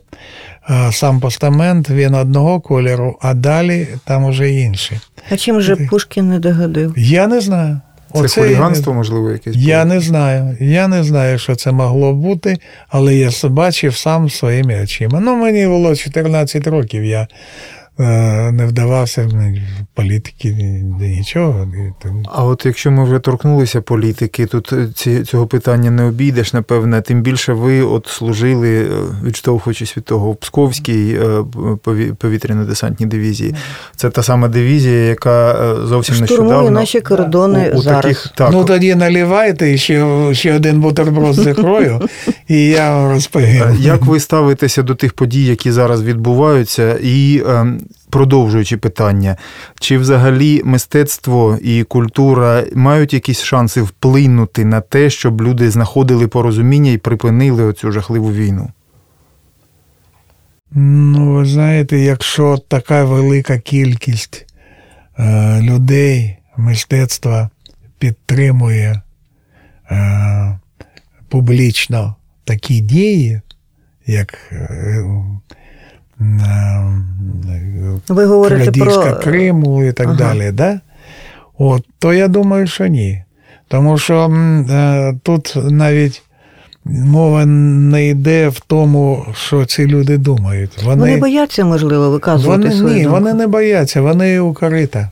сам 0.91 1.19
постамент 1.19 1.89
він 1.89 2.15
одного 2.15 2.59
кольору, 2.59 3.17
а 3.21 3.33
далі 3.33 3.87
там 4.05 4.25
уже 4.25 4.51
інший. 4.51 4.99
А 5.31 5.37
чим 5.37 5.61
же 5.61 5.75
Пушкін 5.75 6.29
не 6.29 6.39
догодив? 6.39 6.93
Я 6.97 7.27
не 7.27 7.41
знаю. 7.41 7.79
Це 8.13 8.19
Оце 8.19 8.41
хуліганство, 8.41 8.93
можливо, 8.93 9.31
якесь. 9.31 9.55
Я 9.55 9.83
було? 9.83 9.95
не 9.95 10.01
знаю. 10.01 10.57
Я 10.59 10.87
не 10.87 11.03
знаю, 11.03 11.39
що 11.39 11.55
це 11.55 11.71
могло 11.71 12.13
бути, 12.13 12.57
але 12.87 13.15
я 13.15 13.29
бачив 13.43 13.95
сам 13.95 14.29
своїми 14.29 14.83
очима. 14.83 15.19
Ну, 15.19 15.35
мені 15.35 15.67
було 15.67 15.95
14 15.95 16.67
років, 16.67 17.03
я 17.03 17.27
не 18.51 18.65
вдавався 18.65 19.27
в 19.27 19.33
політики 19.93 20.49
ні- 20.51 20.63
ні- 20.63 21.17
нічого. 21.17 21.67
А 22.25 22.43
от 22.45 22.65
якщо 22.65 22.91
ми 22.91 23.03
вже 23.03 23.19
торкнулися 23.19 23.81
політики, 23.81 24.45
тут 24.45 24.73
е, 25.07 25.23
цього 25.23 25.47
питання 25.47 25.91
не 25.91 26.03
обійдеш, 26.03 26.53
напевне. 26.53 27.01
Тим 27.01 27.21
більше 27.21 27.53
ви 27.53 27.81
от 27.81 28.07
служили, 28.07 28.79
е, 28.83 28.87
відштовхуючись 29.25 29.97
від 29.97 30.03
того, 30.03 30.31
в 30.31 30.35
Псковській 30.35 31.13
е, 31.21 31.25
пові- 31.83 32.15
повітряно-десантній 32.15 33.05
дивізії. 33.05 33.55
Це 33.95 34.09
та 34.09 34.23
сама 34.23 34.47
дивізія, 34.47 35.03
яка 35.05 35.51
е, 35.51 35.87
зовсім 35.87 36.15
Штурмує 36.15 36.39
нещодавно 36.41 36.71
наші 36.79 37.01
кордони 37.01 37.71
у, 37.73 37.77
у 37.77 37.81
зараз. 37.81 38.01
таких 38.01 38.27
так. 38.35 38.51
ну 38.51 38.65
тоді 38.65 38.95
наливайте 38.95 39.77
ще, 39.77 40.05
ще 40.33 40.55
один 40.55 40.81
бутерброд 40.81 41.35
з 41.35 41.47
ікрою, 41.51 42.01
і 42.47 42.65
я 42.65 43.05
Е, 43.07 43.13
розповім. 43.13 43.63
Як 43.79 44.05
ви 44.05 44.19
ставитеся 44.19 44.83
до 44.83 44.95
тих 44.95 45.13
подій, 45.13 45.45
які 45.45 45.71
зараз 45.71 46.03
відбуваються, 46.03 46.97
і 47.03 47.43
е, 47.47 47.65
продовжуючи 48.09 48.77
питання, 48.77 49.37
чи 49.79 49.97
взагалі 49.97 50.61
мистецтво 50.63 51.57
і 51.61 51.83
культура 51.83 52.63
мають 52.75 53.13
якісь 53.13 53.41
шанси 53.41 53.81
вплинути 53.81 54.65
на 54.65 54.81
те, 54.81 55.09
щоб 55.09 55.41
люди 55.41 55.71
знаходили 55.71 56.27
порозуміння 56.27 56.91
і 56.91 56.97
припинили 56.97 57.63
оцю 57.63 57.91
жахливу 57.91 58.31
війну? 58.31 58.69
Ну, 60.71 61.33
ви 61.33 61.45
знаєте, 61.45 61.99
якщо 61.99 62.57
така 62.67 63.03
велика 63.03 63.59
кількість 63.59 64.45
е, 65.19 65.61
людей 65.61 66.37
мистецтва 66.57 67.49
підтримує 67.99 69.01
е, 69.91 70.59
публічно 71.29 72.15
такі 72.43 72.79
дії, 72.79 73.41
як 74.05 74.37
е, 74.51 75.05
Ви 78.09 78.25
говорите 78.25 78.71
про 78.71 79.15
Криму 79.15 79.83
і 79.83 79.91
так 79.91 80.07
Ага. 80.07 80.17
далі, 80.17 80.51
да? 80.51 80.79
От, 81.57 81.85
то 81.99 82.13
я 82.13 82.27
думаю, 82.27 82.67
що 82.67 82.87
ні. 82.87 83.23
Тому 83.67 83.97
що 83.97 84.31
е, 84.69 85.13
тут 85.23 85.53
навіть 85.55 86.21
мова 86.85 87.45
не 87.45 88.07
йде 88.07 88.49
в 88.49 88.59
тому, 88.59 89.25
що 89.33 89.65
ці 89.65 89.85
люди 89.85 90.17
думають. 90.17 90.83
Вони, 90.83 90.99
вони 91.01 91.17
бояться, 91.17 91.65
можливо, 91.65 92.09
виказувати 92.09 92.63
вони, 92.63 92.75
свою 92.75 92.95
ні, 92.95 93.03
думку. 93.03 93.19
вони 93.19 93.33
не 93.33 93.47
бояться, 93.47 94.01
вони 94.01 94.39
укрита. 94.39 95.09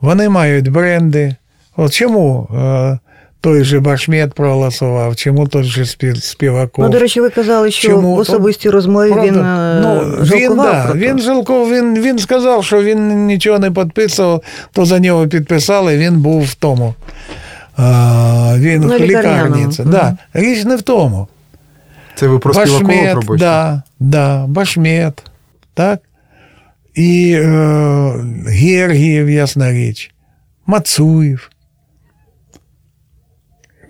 Вони 0.00 0.28
мають 0.28 0.68
бренди. 0.68 1.34
От 1.76 1.92
чому 1.92 2.48
е, 2.54 2.98
той 3.40 3.64
же 3.64 3.80
Башмет 3.80 4.34
проголосував, 4.34 5.16
чому 5.16 5.48
той 5.48 5.62
же 5.64 5.86
Співаков? 6.20 6.84
Ну, 6.84 6.90
до 6.90 6.98
речі, 6.98 7.20
ви 7.20 7.30
казали, 7.30 7.70
що 7.70 7.88
Чому? 7.88 8.14
в 8.16 8.18
особистій 8.18 8.70
розмові 8.70 9.08
він 9.08 9.34
Правда? 9.34 9.78
е, 9.78 9.80
ну, 9.82 10.16
він, 10.24 10.26
жалкував 10.26 10.72
да, 10.72 10.84
про 10.86 10.94
він 11.00 11.18
жалкував, 11.18 11.70
він, 11.70 12.02
він 12.02 12.18
сказав, 12.18 12.64
що 12.64 12.82
він 12.82 13.26
нічого 13.26 13.58
не 13.58 13.70
підписував, 13.70 14.42
то 14.72 14.84
за 14.84 14.98
нього 14.98 15.28
підписали, 15.28 15.98
він 15.98 16.20
був 16.20 16.42
в 16.44 16.54
тому. 16.54 16.94
А, 17.76 18.54
він 18.56 18.80
На 18.80 18.96
в 18.96 19.00
лікарні. 19.00 19.66
Це, 19.72 19.82
Мгм. 19.82 19.90
да. 19.92 20.16
Річ 20.34 20.64
не 20.64 20.76
в 20.76 20.82
тому. 20.82 21.28
Це 22.14 22.26
ви 22.26 22.38
про 22.38 22.54
Башмет, 22.54 23.12
пробачте? 23.12 23.36
да, 23.46 23.82
да, 24.00 24.46
Башмет, 24.46 25.22
так? 25.74 26.00
І 26.94 27.32
е, 27.38 28.12
Гергієв, 28.46 29.30
ясна 29.30 29.72
річ, 29.72 30.10
Мацуєв. 30.66 31.50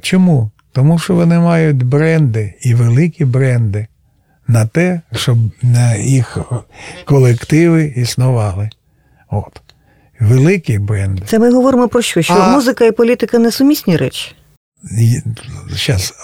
Чому? 0.00 0.50
Тому 0.72 0.98
що 0.98 1.14
вони 1.14 1.38
мають 1.38 1.82
бренди 1.82 2.54
і 2.60 2.74
великі 2.74 3.24
бренди 3.24 3.86
на 4.48 4.66
те, 4.66 5.00
щоб 5.12 5.38
їх 5.98 6.38
колективи 7.04 7.92
існували. 7.96 8.70
От. 9.30 9.60
Великі 10.20 10.78
бренди. 10.78 11.22
Це 11.26 11.38
ми 11.38 11.52
говоримо 11.52 11.88
про 11.88 12.02
що? 12.02 12.22
Що 12.22 12.34
А- 12.34 12.52
музика 12.52 12.84
і 12.84 12.92
політика 12.92 13.38
несумісні 13.38 13.96
речі? 13.96 14.34
Зараз 15.70 16.14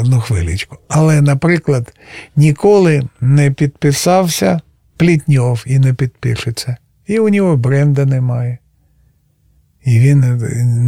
одну 0.00 0.20
хвилечку. 0.20 0.76
Але, 0.88 1.20
наприклад, 1.20 1.92
ніколи 2.36 3.02
не 3.20 3.50
підписався 3.50 4.60
Плітньов 4.96 5.64
і 5.66 5.78
не 5.78 5.94
підпишеться. 5.94 6.76
І 7.06 7.18
у 7.18 7.28
нього 7.28 7.56
бренда 7.56 8.04
немає. 8.04 8.58
І 9.88 9.98
він 9.98 10.20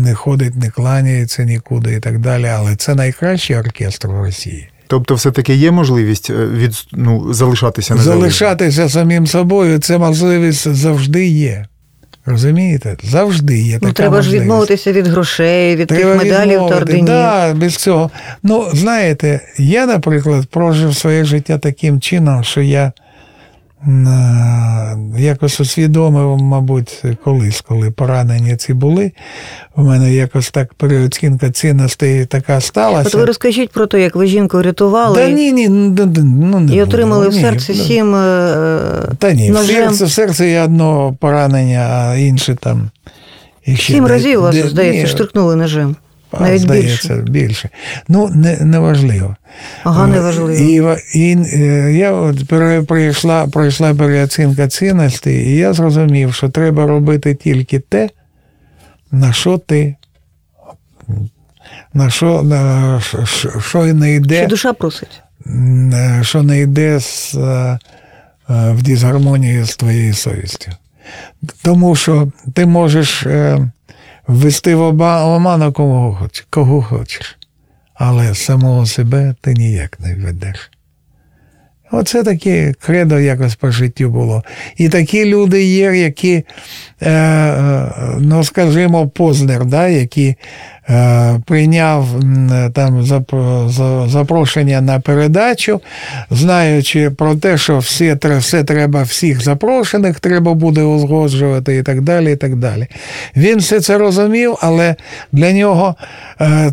не 0.02 0.14
ходить, 0.14 0.56
не 0.56 0.70
кланяється 0.70 1.44
нікуди 1.44 1.94
і 1.94 2.00
так 2.00 2.18
далі. 2.18 2.46
Але 2.46 2.76
це 2.76 2.94
найкращий 2.94 3.56
оркестр 3.56 4.08
в 4.08 4.22
Росії. 4.22 4.68
Тобто, 4.86 5.14
все-таки 5.14 5.54
є 5.54 5.70
можливість 5.70 6.30
е, 6.30 6.46
від, 6.46 6.72
ну, 6.92 7.32
залишатися 7.34 7.94
незалежним? 7.94 8.20
Залишатися 8.20 8.88
самим 8.88 9.26
собою 9.26 9.78
це 9.78 9.98
можливість 9.98 10.74
завжди 10.74 11.26
є. 11.26 11.66
Розумієте? 12.26 12.96
Завжди 13.02 13.58
є 13.58 13.74
така 13.74 13.86
Ну, 13.86 13.92
треба 13.92 14.22
ж 14.22 14.30
відмовитися 14.30 14.92
від 14.92 15.06
грошей, 15.06 15.76
від 15.76 15.88
Треба 15.88 16.12
тих 16.12 16.24
медалів 16.24 16.58
та 16.58 16.76
орденів. 16.76 17.04
Да, 17.04 17.54
без 17.54 17.76
цього. 17.76 18.10
Ну, 18.42 18.68
знаєте, 18.72 19.40
я, 19.58 19.86
наприклад, 19.86 20.46
прожив 20.46 20.96
своє 20.96 21.24
життя 21.24 21.58
таким 21.58 22.00
чином, 22.00 22.44
що 22.44 22.60
я 22.60 22.92
якось 25.18 25.60
усвідомив, 25.60 26.42
мабуть, 26.42 27.02
колись, 27.24 27.60
коли 27.60 27.90
поранення 27.90 28.56
ці 28.56 28.74
були, 28.74 29.12
у 29.76 29.82
мене 29.82 30.14
якось 30.14 30.50
так 30.50 30.74
переоцінка 30.74 31.50
цінностей 31.50 32.26
така 32.26 32.60
сталася. 32.60 33.08
От 33.08 33.14
ви 33.14 33.24
розкажіть 33.24 33.70
про 33.70 33.86
те, 33.86 34.00
як 34.00 34.16
ви 34.16 34.26
жінку 34.26 34.58
врятували 34.58 35.16
Та 35.16 35.30
ні, 35.30 35.52
ні, 35.52 35.68
ну, 35.68 35.94
ну, 36.16 36.24
ну, 36.24 36.60
не 36.60 36.74
і 36.74 36.82
отримали 36.82 37.28
в 37.28 37.32
Ні, 37.32 37.40
серці 37.40 37.72
ну, 37.76 37.84
сім 37.84 38.14
е, 38.14 38.78
Та 39.18 39.32
ні, 39.32 39.50
в 39.50 39.54
ножем. 39.54 39.76
серце, 39.76 40.04
в 40.04 40.10
серце 40.10 40.48
є 40.48 40.62
одно 40.62 41.16
поранення, 41.20 41.78
а 41.90 42.14
інше 42.14 42.56
там. 42.60 42.90
ще 43.74 43.92
Сім 43.92 44.06
разів 44.06 44.40
вас, 44.40 44.56
здається, 44.56 45.02
ні, 45.02 45.06
штрикнули 45.06 45.56
ножем. 45.56 45.96
Навіть 46.40 46.60
здається, 46.60 47.14
більше. 47.14 47.30
більше. 47.30 47.68
Ну, 48.08 48.28
не, 48.28 48.56
неважливо. 48.60 49.36
Ага, 49.84 50.04
Е, 50.04 50.10
неважливо. 50.10 50.52
І, 50.52 50.80
ва- 50.80 50.98
і 51.14 51.36
е, 51.54 51.92
я 51.92 52.12
от 52.12 52.48
прийшла, 52.86 53.46
пройшла 53.46 53.94
переоцінка 53.94 54.68
цінностей, 54.68 55.46
і 55.48 55.56
я 55.56 55.72
зрозумів, 55.72 56.34
що 56.34 56.48
треба 56.48 56.86
робити 56.86 57.34
тільки 57.34 57.78
те, 57.78 58.08
на 59.12 59.32
що 59.32 59.58
ти. 59.58 59.96
На 61.94 62.10
що, 62.10 62.42
на, 62.42 63.00
що, 63.00 63.24
що- 63.60 63.84
не 63.84 64.14
йде, 64.14 64.38
Що 64.38 64.46
душа 64.46 64.72
просить. 64.72 65.22
е, 65.46 66.20
що 66.22 66.42
не 66.42 66.60
йде 66.60 67.00
з, 67.00 67.34
в 68.48 68.82
дисгармонії 68.82 69.64
з 69.64 69.76
твоєю 69.76 70.14
совістю. 70.14 70.70
Тому 71.62 71.96
що 71.96 72.28
ти 72.54 72.66
можеш 72.66 73.22
е, 73.26 73.58
ввести 74.30 74.74
в 74.74 74.82
оману 74.82 75.72
кого 75.72 76.14
хочеш, 76.14 76.46
кого 76.50 76.82
хочеш, 76.82 77.38
але 77.94 78.34
самого 78.34 78.86
себе 78.86 79.34
ти 79.40 79.54
ніяк 79.54 80.00
не 80.00 80.14
введеш. 80.14 80.70
Оце 81.92 82.22
таке 82.22 82.74
кредо 82.80 83.20
якось 83.20 83.54
по 83.54 83.70
життю 83.70 84.10
було. 84.10 84.42
І 84.76 84.88
такі 84.88 85.24
люди 85.24 85.64
є, 85.64 85.94
які, 85.96 86.44
е, 87.00 87.10
е, 87.10 87.92
ну 88.18 88.44
скажімо, 88.44 89.08
Познер, 89.08 89.64
да, 89.64 89.88
який 89.88 90.34
е, 90.90 91.40
прийняв 91.46 92.06
там 92.74 93.02
зап- 93.02 94.08
запрошення 94.08 94.80
на 94.80 95.00
передачу, 95.00 95.80
знаючи 96.30 97.10
про 97.10 97.34
те, 97.34 97.58
що 97.58 97.78
всі, 97.78 98.16
тре- 98.16 98.38
все 98.38 98.64
треба 98.64 99.02
всіх 99.02 99.42
запрошених, 99.42 100.20
треба 100.20 100.54
буде 100.54 100.82
узгоджувати 100.82 101.76
і 101.76 101.82
так 101.82 102.00
далі. 102.00 102.32
і 102.32 102.36
так 102.36 102.56
далі. 102.56 102.86
Він 103.36 103.58
все 103.58 103.80
це 103.80 103.98
розумів, 103.98 104.56
але 104.60 104.96
для 105.32 105.52
нього 105.52 105.94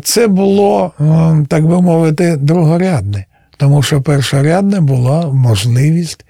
це 0.02 0.26
було, 0.26 0.92
так 1.48 1.66
би 1.66 1.82
мовити, 1.82 2.36
другорядне. 2.36 3.24
Тому 3.58 3.82
що 3.82 4.02
першорядне 4.02 4.80
була 4.80 5.26
можливість 5.26 6.24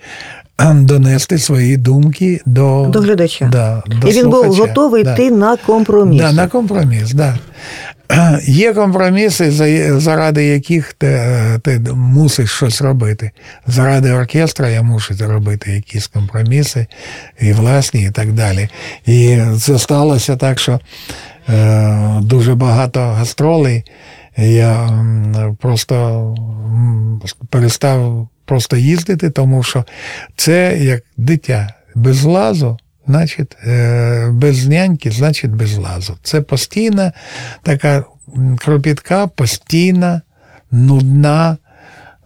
ем, 0.59 0.87
донести 0.87 1.39
свої 1.39 1.77
думки 1.77 2.41
до, 2.47 2.87
До 2.93 3.01
глядача. 3.01 3.49
Да, 3.53 3.83
до 3.87 4.09
І 4.09 4.13
він 4.13 4.31
був 4.31 4.45
готовий 4.45 5.05
Да. 5.05 5.13
йти 5.15 5.31
на 5.31 5.57
компроміс. 5.57 6.23
Да, 6.23 6.33
на 6.33 6.49
компроміс, 6.49 7.13
да. 7.13 7.39
Є 8.43 8.75
компроміси, 8.75 9.51
заради 10.01 10.45
яких 10.45 10.93
ти, 10.93 11.21
ти 11.63 11.81
мусиш 11.95 12.51
щось 12.51 12.83
робити. 12.83 13.31
Заради 13.67 14.13
оркестра 14.13 14.69
я 14.69 14.83
мушу 14.83 15.15
робити 15.21 15.73
якісь 15.73 16.07
компроміси 16.07 16.87
і 17.41 17.53
власні, 17.53 18.05
і 18.05 18.11
так 18.11 18.33
далі. 18.33 18.69
І 19.07 19.39
це 19.61 19.79
сталося 19.79 20.37
так, 20.37 20.59
що 20.59 20.81
е, 21.49 21.99
дуже 22.21 22.55
багато 22.55 23.01
гастролей. 23.01 23.85
Я 24.39 25.05
просто 25.61 26.35
перестав 27.51 28.29
просто 28.45 28.77
їздити, 28.77 29.31
тому 29.31 29.63
що 29.63 29.85
це 30.37 30.79
як 30.79 31.03
дитя 31.17 31.75
без 31.95 32.25
лазу 32.25 32.79
значить, 33.09 33.57
е, 33.67 34.31
без 34.33 34.67
няньки, 34.67 35.11
значить 35.11 35.51
без 35.51 35.77
лазу. 35.77 36.19
Це 36.23 36.41
постійна 36.41 37.13
така 37.63 38.05
кропітка, 38.59 39.27
постійна, 39.27 40.21
нудна, 40.71 41.57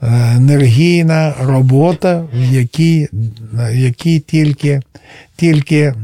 е, 0.03 0.07
енергійна 0.37 1.35
робота, 1.43 2.25
в 2.35 2.53
якій, 2.53 3.09
в 3.53 3.77
якій 3.77 4.21
тільки, 4.21 4.81
тільки 5.37 5.95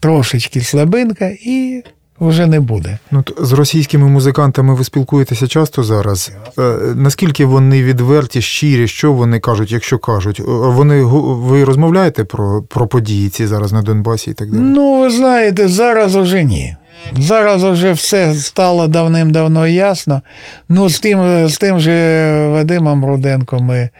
трошечки 0.00 0.60
слабинка 0.60 1.30
і 1.42 1.82
вже 2.20 2.46
не 2.46 2.60
буде. 2.60 2.98
Ну, 3.10 3.24
з 3.38 3.52
російськими 3.52 4.08
музикантами 4.08 4.74
ви 4.74 4.84
спілкуєтеся 4.84 5.46
часто 5.46 5.82
зараз. 5.82 6.32
Е, 6.58 6.62
наскільки 6.94 7.44
вони 7.44 7.82
відверті, 7.82 8.42
щирі, 8.42 8.88
що 8.88 9.12
вони 9.12 9.40
кажуть, 9.40 9.72
якщо 9.72 9.98
кажуть? 9.98 10.40
Е, 10.40 10.42
Вони 10.46 11.02
ви 11.02 11.64
розмовляєте 11.64 12.24
про, 12.24 12.62
про 12.62 12.86
події 12.86 13.28
ці 13.28 13.46
зараз 13.46 13.72
на 13.72 13.82
Донбасі 13.82 14.30
і 14.30 14.34
так 14.34 14.50
далі? 14.50 14.60
Ну, 14.62 15.00
ви 15.00 15.10
знаєте, 15.10 15.68
зараз 15.68 16.16
уже 16.16 16.44
ні. 16.44 16.76
Зараз 17.18 17.64
уже 17.64 17.92
все 17.92 18.34
стало 18.34 18.86
давним-давно 18.86 19.66
ясно. 19.66 20.22
Ну, 20.68 20.88
з 20.88 21.00
тим, 21.00 21.48
з 21.48 21.58
тим 21.58 21.80
же 21.80 22.46
Вадимом 22.48 23.04
Руденко 23.04 23.58
ми. 23.58 23.90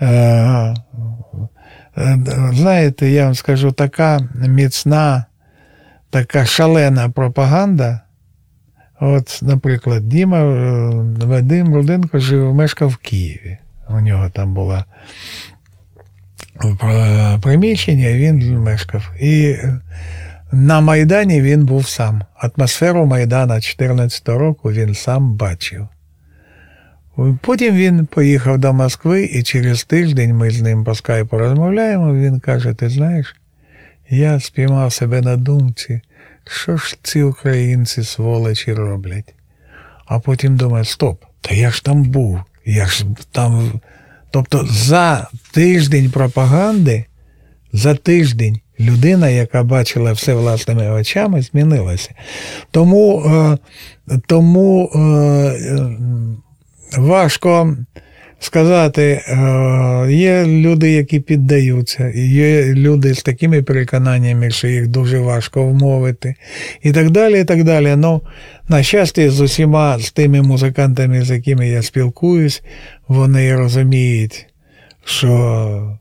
Е, 0.00 0.74
е, 1.98 2.18
знаєте, 2.52 3.10
я 3.10 3.24
вам 3.24 3.34
скажу, 3.34 3.72
така 3.72 4.20
міцна, 4.48 5.24
така 6.12 6.44
шалена 6.44 7.10
пропаганда. 7.10 8.00
От, 9.00 9.38
наприклад, 9.42 10.08
Діма 10.08 10.38
е, 10.38 10.90
Вадим 11.26 11.74
Руденко 11.74 12.18
жив, 12.18 12.54
мешкав 12.54 12.88
в 12.88 12.96
Києві. 12.96 13.58
У 13.88 14.00
нього 14.00 14.30
там 14.30 14.54
була 14.54 14.84
е, 16.84 17.38
приміщення, 17.42 18.12
він 18.12 18.58
мешкав. 18.58 19.10
І 19.20 19.56
на 20.52 20.80
Майдані 20.80 21.42
він 21.42 21.66
був 21.66 21.88
сам. 21.88 22.22
Атмосферу 22.36 23.06
Майдана 23.06 23.60
14 23.60 24.28
року 24.28 24.72
він 24.72 24.94
сам 24.94 25.34
бачив. 25.34 25.88
Потім 27.40 27.74
він 27.74 28.06
поїхав 28.06 28.58
до 28.58 28.72
Москви, 28.72 29.24
і 29.24 29.42
через 29.42 29.84
тиждень 29.84 30.36
ми 30.36 30.50
з 30.50 30.62
ним 30.62 30.84
по 30.84 30.94
скайпу 30.94 31.38
розмовляємо. 31.38 32.14
Він 32.14 32.40
каже: 32.40 32.74
Ти 32.74 32.88
знаєш, 32.88 33.36
я 34.12 34.40
спіймав 34.40 34.92
себе 34.92 35.20
на 35.20 35.36
думці, 35.36 36.00
що 36.44 36.76
ж 36.76 36.96
ці 37.02 37.22
українці 37.22 38.04
сволочі 38.04 38.72
роблять. 38.72 39.34
А 40.06 40.18
потім 40.18 40.56
думаю, 40.56 40.84
стоп, 40.84 41.24
та 41.40 41.54
я 41.54 41.70
ж 41.70 41.84
там 41.84 42.02
був, 42.02 42.40
я 42.64 42.86
ж 42.86 43.04
там. 43.32 43.80
Тобто 44.30 44.66
за 44.70 45.28
тиждень 45.52 46.10
пропаганди, 46.10 47.04
за 47.72 47.94
тиждень 47.94 48.60
людина, 48.80 49.28
яка 49.28 49.62
бачила 49.62 50.12
все 50.12 50.34
власними 50.34 50.90
очами, 50.90 51.42
змінилася. 51.42 52.14
Тому, 52.70 53.24
е, 54.10 54.18
тому 54.26 54.90
е, 54.94 54.98
е, 54.98 55.96
важко 56.98 57.76
сказати, 58.44 59.02
е, 59.02 60.06
є 60.12 60.46
люди, 60.46 60.92
які 60.92 61.20
піддаються, 61.20 62.08
є 62.14 62.64
люди 62.64 63.14
з 63.14 63.22
такими 63.22 63.62
переконаннями, 63.62 64.50
що 64.50 64.68
їх 64.68 64.88
дуже 64.88 65.18
важко 65.18 65.66
вмовити, 65.66 66.34
і 66.82 66.92
так 66.92 67.10
далі. 67.10 67.40
і 67.40 67.44
так 67.44 67.64
далі. 67.64 67.94
Ну, 67.96 68.22
на 68.68 68.82
щастя, 68.82 69.30
з 69.30 69.40
усіма 69.40 69.98
з 69.98 70.12
тими 70.12 70.42
музикантами, 70.42 71.22
з 71.22 71.30
якими 71.30 71.68
я 71.68 71.82
спілкуюсь, 71.82 72.62
вони 73.08 73.56
розуміють, 73.56 74.46
що 75.04 75.98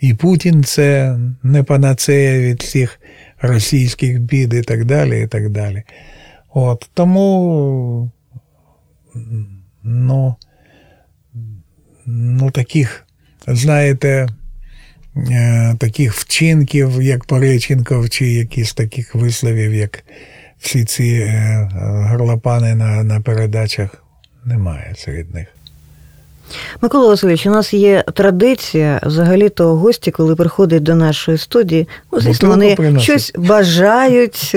і 0.00 0.14
Путін 0.14 0.64
це 0.64 1.18
не 1.42 1.62
панацея 1.62 2.40
від 2.40 2.62
всіх 2.62 3.00
російських 3.40 4.20
бід 4.20 4.54
і 4.54 4.62
так 4.62 4.84
далі. 4.84 5.22
і 5.22 5.26
так 5.26 5.50
далі. 5.50 5.82
От, 6.54 6.90
тому 6.94 8.10
ну, 9.82 10.36
ну 12.10 12.50
таких, 12.50 13.04
знаєте, 13.46 14.28
е, 15.16 15.74
таких 15.78 16.14
вчинків, 16.14 17.02
як 17.02 17.24
Пореченков, 17.24 18.10
чи 18.10 18.26
якісь 18.26 18.72
таких 18.72 19.14
висловів, 19.14 19.74
як 19.74 20.04
всі 20.58 20.84
ці 20.84 21.04
е, 21.04 21.68
горлопани 22.10 22.74
на, 22.74 23.04
на 23.04 23.20
передачах, 23.20 24.04
немає 24.44 24.94
серед 24.98 25.34
них. 25.34 25.46
Микола 26.82 27.08
Васильович, 27.08 27.46
у 27.46 27.50
нас 27.50 27.74
є 27.74 28.04
традиція 28.14 29.00
взагалі-то 29.02 29.76
гості, 29.76 30.10
коли 30.10 30.36
приходять 30.36 30.82
до 30.82 30.94
нашої 30.94 31.38
студії, 31.38 31.88
ну, 32.12 32.20
звісно, 32.20 32.48
вони 32.48 32.74
приносять. 32.74 33.02
щось 33.02 33.32
бажають 33.36 34.56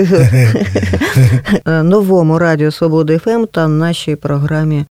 новому 1.66 2.38
Радіо 2.38 2.70
Свобода 2.70 3.18
ФМ 3.18 3.44
та 3.52 3.68
нашій 3.68 4.16
програмі 4.16 4.84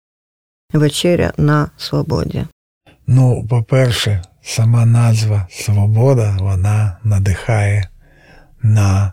Вечеря 0.73 1.33
на 1.37 1.71
Свободі. 1.77 2.45
Ну, 3.07 3.47
по-перше, 3.51 4.23
сама 4.43 4.87
назва 4.87 5.47
Свобода, 5.51 6.37
вона 6.41 6.97
надихає 7.05 7.89
на 8.63 9.13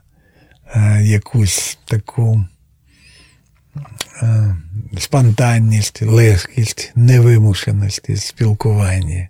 е, 0.76 1.02
якусь 1.04 1.80
таку 1.86 2.46
е, 4.22 4.56
спонтанність, 4.98 6.02
легкість, 6.02 6.92
невимушеності 6.96 8.16
спілкування, 8.16 9.28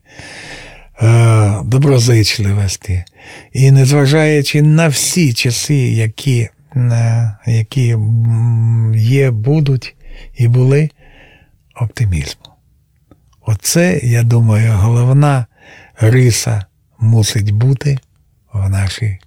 е, 1.02 1.62
доброзичливості. 1.64 3.04
І 3.54 3.72
незважаючи 3.72 4.62
на 4.62 4.88
всі 4.88 5.34
часи, 5.34 5.76
які, 5.76 6.50
е, 6.76 7.38
які 7.46 7.96
є, 8.96 9.32
будуть 9.32 9.96
і 10.36 10.48
були, 10.48 10.90
оптимізму. 11.82 12.46
Оце, 13.42 14.00
я 14.04 14.24
думаю, 14.24 14.72
головна 14.74 15.46
риса 16.00 16.66
мусить 17.00 17.52
бути 17.52 17.98
в 18.54 18.70
нашій 18.70 19.20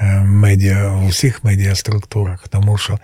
е, 0.00 0.20
медіа, 0.20 0.88
в 0.88 1.06
усіх 1.06 1.44
медіаструктурах, 1.44 2.48
тому 2.48 2.78
що 2.78 2.98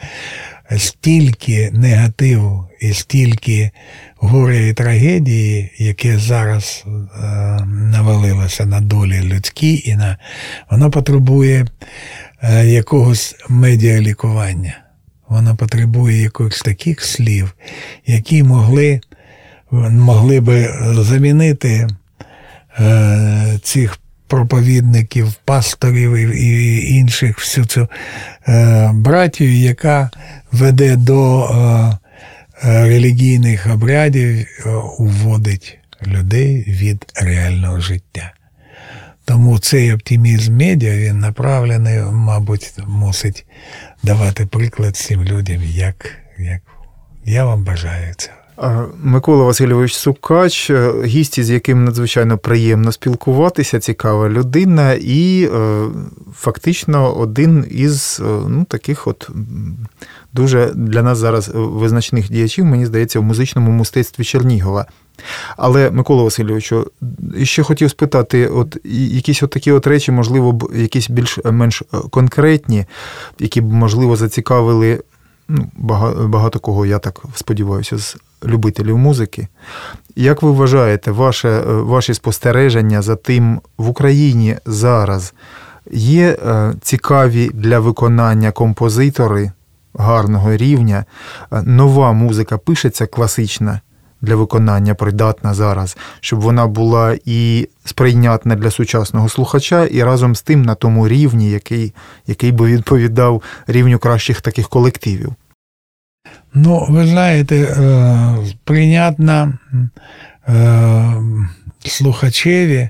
стільки 0.79 1.71
негативу 1.73 2.69
і 2.81 2.93
стільки 2.93 3.71
горя 4.17 4.59
і 4.59 4.73
трагедії, 4.73 5.71
яке 5.79 6.19
зараз 6.19 6.85
е, 6.87 6.91
навалилося 7.67 8.67
на 8.67 8.81
долі 8.81 9.21
людські, 9.21 9.83
і 9.85 9.97
на 9.97 10.19
воно 10.71 10.91
потребує 10.91 11.67
е, 12.43 12.67
якогось 12.67 13.37
медіалікування. 13.49 14.82
Воно 15.33 15.57
потребує 15.57 16.23
якихось 16.23 16.61
таких 16.61 17.03
слів, 17.03 17.55
які 18.07 18.43
могли 18.43 19.01
могли 19.91 20.41
би 20.41 20.75
замінити 21.03 21.89
е, 22.81 23.59
цих 23.63 23.99
проповідників, 24.27 25.33
пасторів 25.45 26.15
і, 26.15 26.47
і 26.47 26.95
інших 26.95 27.39
всю 27.39 27.67
цю 27.67 27.89
е, 28.49 28.91
братію, 28.95 29.57
яка 29.57 30.11
веде 30.53 30.97
до 30.97 31.45
е, 31.45 31.99
е, 32.69 32.89
релігійних 32.89 33.67
обрядів, 33.75 34.47
е, 34.67 34.71
уводить 34.99 35.79
людей 36.07 36.65
від 36.69 37.07
реального 37.15 37.81
життя. 37.81 38.33
Тому 39.25 39.59
цей 39.59 39.93
оптимізм 39.93 40.57
медіа 40.57 40.97
він 40.97 41.19
направлений, 41.19 42.01
мабуть, 42.13 42.73
мусить 42.87 43.47
давати 44.03 44.47
приклад 44.47 44.97
цим 44.97 45.25
людям, 45.25 45.63
як, 45.63 46.11
як 46.39 46.61
я 47.25 47.45
вам 47.45 47.65
бажаю 47.65 48.15
цього. 48.15 48.37
Микола 49.03 49.45
Васильович 49.45 49.95
Сукач, 49.95 50.71
е, 50.71 50.93
гість, 51.05 51.41
з 51.41 51.51
яким 51.51 51.85
надзвичайно 51.85 52.39
приємно 52.39 52.93
спілкуватися, 52.93 53.81
цікава 53.81 54.29
людина, 54.29 54.93
і 54.93 55.49
е, 55.55 55.85
фактично 56.35 57.17
один 57.17 57.67
із 57.71 58.21
е, 58.21 58.25
ну, 58.49 58.65
таких 58.65 59.07
от 59.07 59.31
дуже 60.33 60.73
для 60.75 61.03
нас 61.03 61.19
зараз 61.19 61.51
визначних 61.55 62.31
діячів, 62.31 62.65
мені 62.65 62.87
здається, 62.87 63.21
в 63.21 63.23
музичному 63.23 63.71
мистецтві 63.71 64.25
Чернігова. 64.25 64.87
Але, 65.57 65.91
Микола 65.91 66.23
Васильовичу, 66.23 66.91
ще 67.43 67.63
хотів 67.63 67.91
спитати, 67.91 68.47
от 68.47 68.77
якісь 68.85 69.43
от 69.43 69.51
такі 69.51 69.73
от 69.73 69.87
речі, 69.87 70.13
можливо, 70.13 70.53
б 70.53 70.71
якісь 70.75 71.11
більш-менш 71.11 71.83
е, 71.83 71.97
конкретні, 72.11 72.85
які 73.39 73.61
б, 73.61 73.73
можливо, 73.73 74.17
зацікавили 74.17 75.03
ну, 75.49 75.71
багато, 76.29 76.59
кого, 76.59 76.87
я 76.87 76.99
так 76.99 77.23
сподіваюся, 77.35 77.99
з 77.99 78.17
любителів 78.45 78.99
музики. 78.99 79.49
Як 80.17 80.43
ви 80.43 80.51
вважаєте, 80.51 81.11
ваше, 81.11 81.49
е, 81.49 81.63
ваші 81.65 82.15
спостереження 82.15 83.03
за 83.03 83.17
тим 83.17 83.61
в 83.79 83.89
Україні 83.89 84.57
зараз 84.67 85.35
є 85.91 86.37
е, 86.47 86.75
цікаві 86.83 87.51
для 87.55 87.79
виконання 87.79 88.53
композитори 88.53 89.53
гарного 89.95 90.57
рівня? 90.57 91.05
Е, 91.53 91.63
Нова 91.63 92.13
музика 92.13 92.59
пишеться 92.59 93.07
класична 93.07 93.81
для 94.23 94.37
виконання 94.37 94.95
придатна 94.95 95.55
зараз, 95.55 95.97
щоб 96.21 96.41
вона 96.41 96.67
була 96.67 97.17
і 97.25 97.69
сприйнятна 97.85 98.57
для 98.57 98.71
сучасного 98.71 99.29
слухача, 99.29 99.85
і 99.85 100.03
разом 100.03 100.35
з 100.35 100.43
тим 100.43 100.63
на 100.63 100.75
тому 100.75 101.09
рівні, 101.09 101.51
який, 101.51 101.95
який 102.27 102.53
би 102.53 102.67
відповідав 102.67 103.43
рівню 103.67 103.99
кращих 103.99 104.41
таких 104.41 104.69
колективів. 104.69 105.35
Ну, 106.55 106.87
ви 106.89 107.07
знаєте, 107.07 107.57
е, 107.57 108.37
прийнятна 108.65 109.59
е, 110.49 111.15
слухачеві. 111.85 112.89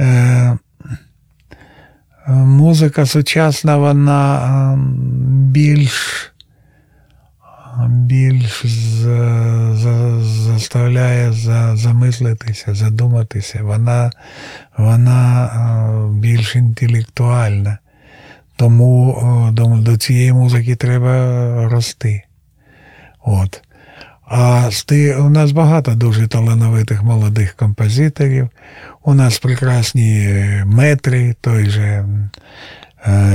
Е, 0.00 0.58
музика 2.28 3.06
сучасна, 3.06 3.76
вона 3.76 4.78
більш 5.52 6.32
більш 7.86 8.66
заставляє 10.22 11.32
замислитися, 11.76 12.74
задуматися. 12.74 13.62
Вона 13.62 14.10
вона 14.76 16.10
більш 16.12 16.56
інтелектуальна. 16.56 17.78
Тому 18.56 19.80
до 19.82 19.96
цієї 19.96 20.32
музики 20.32 20.76
треба 20.76 21.68
рости. 21.68 22.22
От. 23.24 23.62
А 24.30 24.70
у 25.18 25.30
нас 25.30 25.52
багато 25.52 25.94
дуже 25.94 26.28
талановитих 26.28 27.02
молодих 27.02 27.54
композиторів. 27.54 28.48
У 29.04 29.14
нас 29.14 29.38
прекрасні 29.38 30.26
е, 30.26 30.64
метри, 30.66 31.34
той 31.40 31.70
же 31.70 31.82
е, 31.82 32.06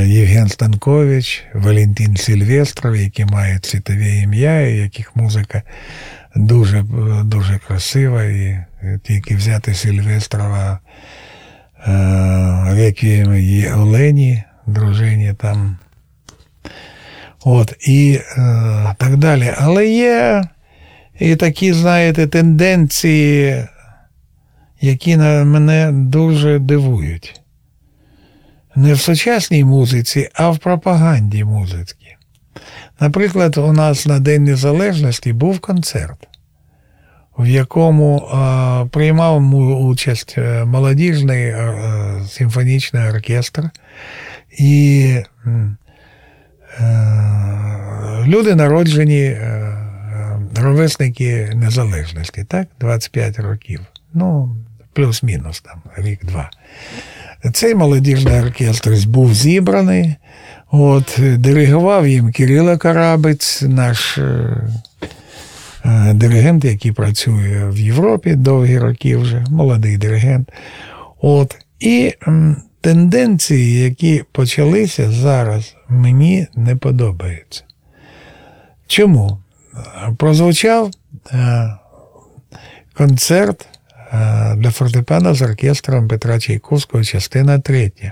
Євген 0.05 0.47
Станкович, 0.47 1.43
Валентин 1.53 2.18
Сильвестров, 2.18 2.95
які 2.95 3.26
мають 3.26 3.66
світове 3.66 4.09
ім'я, 4.09 4.61
і 4.61 4.78
яких 4.78 5.16
музика 5.16 5.61
дуже 6.36 6.86
дуже 7.24 7.59
красива. 7.68 8.24
І 8.24 8.66
тільки 9.03 9.36
взяти 9.36 9.74
Сильвестрова 9.74 10.80
реквієм 12.68 13.36
є 13.36 13.74
Олені, 13.74 14.43
дружині 14.68 15.34
там. 15.38 15.78
От, 17.45 17.74
І 17.88 18.20
е, 18.38 18.95
так 18.97 19.18
далі. 19.18 19.53
Але 19.57 19.88
є 19.88 20.43
і 21.20 21.36
такі, 21.36 21.74
знаєте, 21.74 22.28
тенденції, 22.28 23.64
які 24.82 25.18
на 25.18 25.43
мене 25.43 25.91
дуже 25.91 26.59
дивують. 26.59 27.42
Не 28.76 28.93
в 28.93 28.99
сучасній 28.99 29.63
музиці, 29.63 30.30
а 30.34 30.49
в 30.49 30.57
пропаганді 30.57 31.43
музики. 31.43 32.15
Наприклад, 32.99 33.57
у 33.57 33.74
нас 33.74 34.05
на 34.05 34.19
День 34.19 34.43
Незалежності 34.43 35.34
був 35.34 35.59
концерт, 35.59 36.28
в 37.38 37.47
якому 37.47 38.17
а, 38.17 38.86
приймав 38.91 39.55
участь 39.86 40.36
е, 40.38 40.65
молодіжний 40.65 41.51
а, 41.51 41.57
е, 41.57 42.24
симфонічний 42.30 43.09
оркестр. 43.09 43.69
І 44.59 45.17
а, 46.80 48.24
люди 48.28 48.55
народжені 48.55 49.38
ровесники 50.55 51.51
незалежності, 51.55 52.43
так? 52.43 52.67
25 52.80 53.39
років. 53.39 53.80
Ну, 54.13 54.57
плюс-мінус 54.93 55.61
там, 55.61 55.82
рік-два. 55.97 56.49
Цей 57.51 57.75
молодіжний 57.75 58.39
оркестр 58.39 58.97
був 59.07 59.33
зібраний. 59.33 60.15
От, 60.71 61.19
Диригував 61.37 62.07
їм 62.07 62.31
Кирило 62.31 62.77
Карабець, 62.77 63.61
наш 63.61 64.17
е, 64.17 64.57
е, 65.85 66.13
диригент, 66.13 66.65
який 66.65 66.91
працює 66.91 67.69
в 67.69 67.79
Європі 67.79 68.35
довгі 68.35 68.77
роки 68.77 69.17
вже, 69.17 69.45
молодий 69.49 69.97
диригент. 69.97 70.51
От, 71.21 71.55
І 71.79 72.13
тенденції, 72.81 73.83
які 73.83 74.23
почалися 74.31 75.11
зараз, 75.11 75.75
мені 75.89 76.47
не 76.55 76.75
подобаються. 76.75 77.63
Чому? 78.87 79.37
прозвучав 80.17 80.91
е, 81.33 81.73
концерт 82.93 83.67
для 84.55 84.72
фортепіано 84.72 85.34
з 85.34 85.41
оркестром 85.41 86.07
Петра 86.07 86.39
Чайковського, 86.39 87.03
частина 87.03 87.59
третя. 87.59 88.11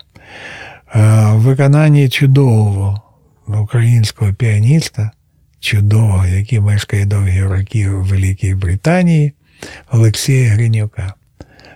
Е, 0.95 0.99
в 1.34 1.39
виконанні 1.39 2.10
чудового 2.10 3.02
українського 3.47 4.34
піаніста, 4.34 5.12
чудового, 5.60 6.26
який 6.26 6.60
мешкає 6.60 7.06
довгі 7.06 7.43
роки 7.43 7.89
у 7.89 8.02
Великій 8.02 8.56
Британії, 8.56 9.34
Олексія 9.91 10.49
Гринюка. 10.49 11.14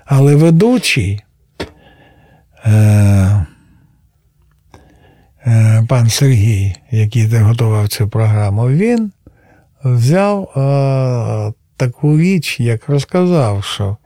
Але 0.06 0.36
ведучий 0.36 1.22
пан 5.88 6.10
Сергій, 6.10 6.76
який 6.92 7.28
готував 7.28 7.88
цю 7.88 8.10
програму, 8.10 8.70
він 8.70 9.12
взяв 9.84 10.44
е, 10.44 11.54
таку 11.78 12.18
річ, 12.18 12.60
як 12.60 12.90
розказав, 12.90 13.64
що 13.64 13.84
е, 13.86 14.05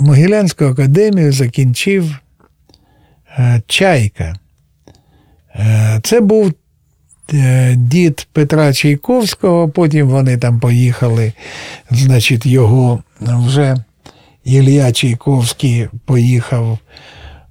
Могилянську 0.00 0.64
академію 0.64 1.32
закінчив 1.32 2.18
е, 3.38 3.62
Чайка. 3.66 4.36
Е, 5.54 6.00
це 6.02 6.20
був 6.20 6.52
е, 7.34 7.74
дід 7.76 8.26
Петра 8.32 8.72
Чайковського, 8.72 9.68
потім 9.68 10.08
вони 10.08 10.38
там 10.38 10.60
поїхали, 10.60 11.32
значить, 11.90 12.46
його 12.46 13.02
вже 13.20 13.76
Ілля 14.44 14.92
Чайковський 14.92 15.88
поїхав 16.04 16.78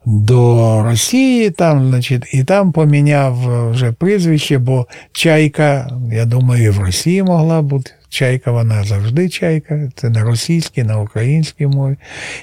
до 0.06 0.84
Росії, 0.84 1.50
там, 1.50 1.90
значить, 1.90 2.24
і 2.34 2.44
там 2.44 2.72
поміняв 2.72 3.70
вже 3.72 3.92
прізвище, 3.92 4.58
бо 4.58 4.88
чайка, 5.12 5.90
я 6.12 6.26
думаю, 6.26 6.64
і 6.64 6.70
в 6.70 6.80
Росії 6.80 7.24
могла 7.24 7.62
бути. 7.62 7.92
Чайка, 8.10 8.52
вона 8.52 8.84
завжди 8.84 9.30
чайка, 9.30 9.90
це 9.96 10.10
на 10.10 10.24
російській, 10.24 10.84
на 10.84 11.00
українській 11.00 11.68
мові. 11.68 11.96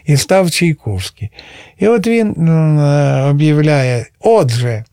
І 0.04 0.16
став 0.16 0.50
Чайковський. 0.50 1.30
І 1.78 1.88
от 1.88 2.06
він 2.06 2.48
е, 2.48 3.22
об'являє: 3.22 4.06
отже, 4.20 4.84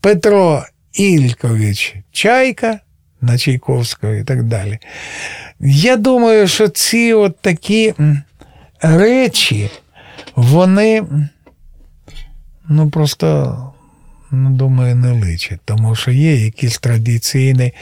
Петро 0.00 0.64
Ількович 0.92 1.96
Чайка 2.12 2.78
на 3.20 3.38
Чайковського 3.38 4.12
і 4.12 4.24
так 4.24 4.42
далі. 4.42 4.78
Я 5.60 5.96
думаю, 5.96 6.48
що 6.48 6.68
ці 6.68 7.12
от 7.12 7.38
такі 7.40 7.94
речі, 8.80 9.70
вони 10.36 11.04
ну 12.68 12.90
просто, 12.90 13.56
ну, 14.34 14.50
думаю, 14.50 14.96
не 14.96 15.12
личить, 15.12 15.60
тому 15.64 15.94
що 15.94 16.10
є 16.10 16.44
якісь 16.44 16.78
традиційні. 16.78 17.72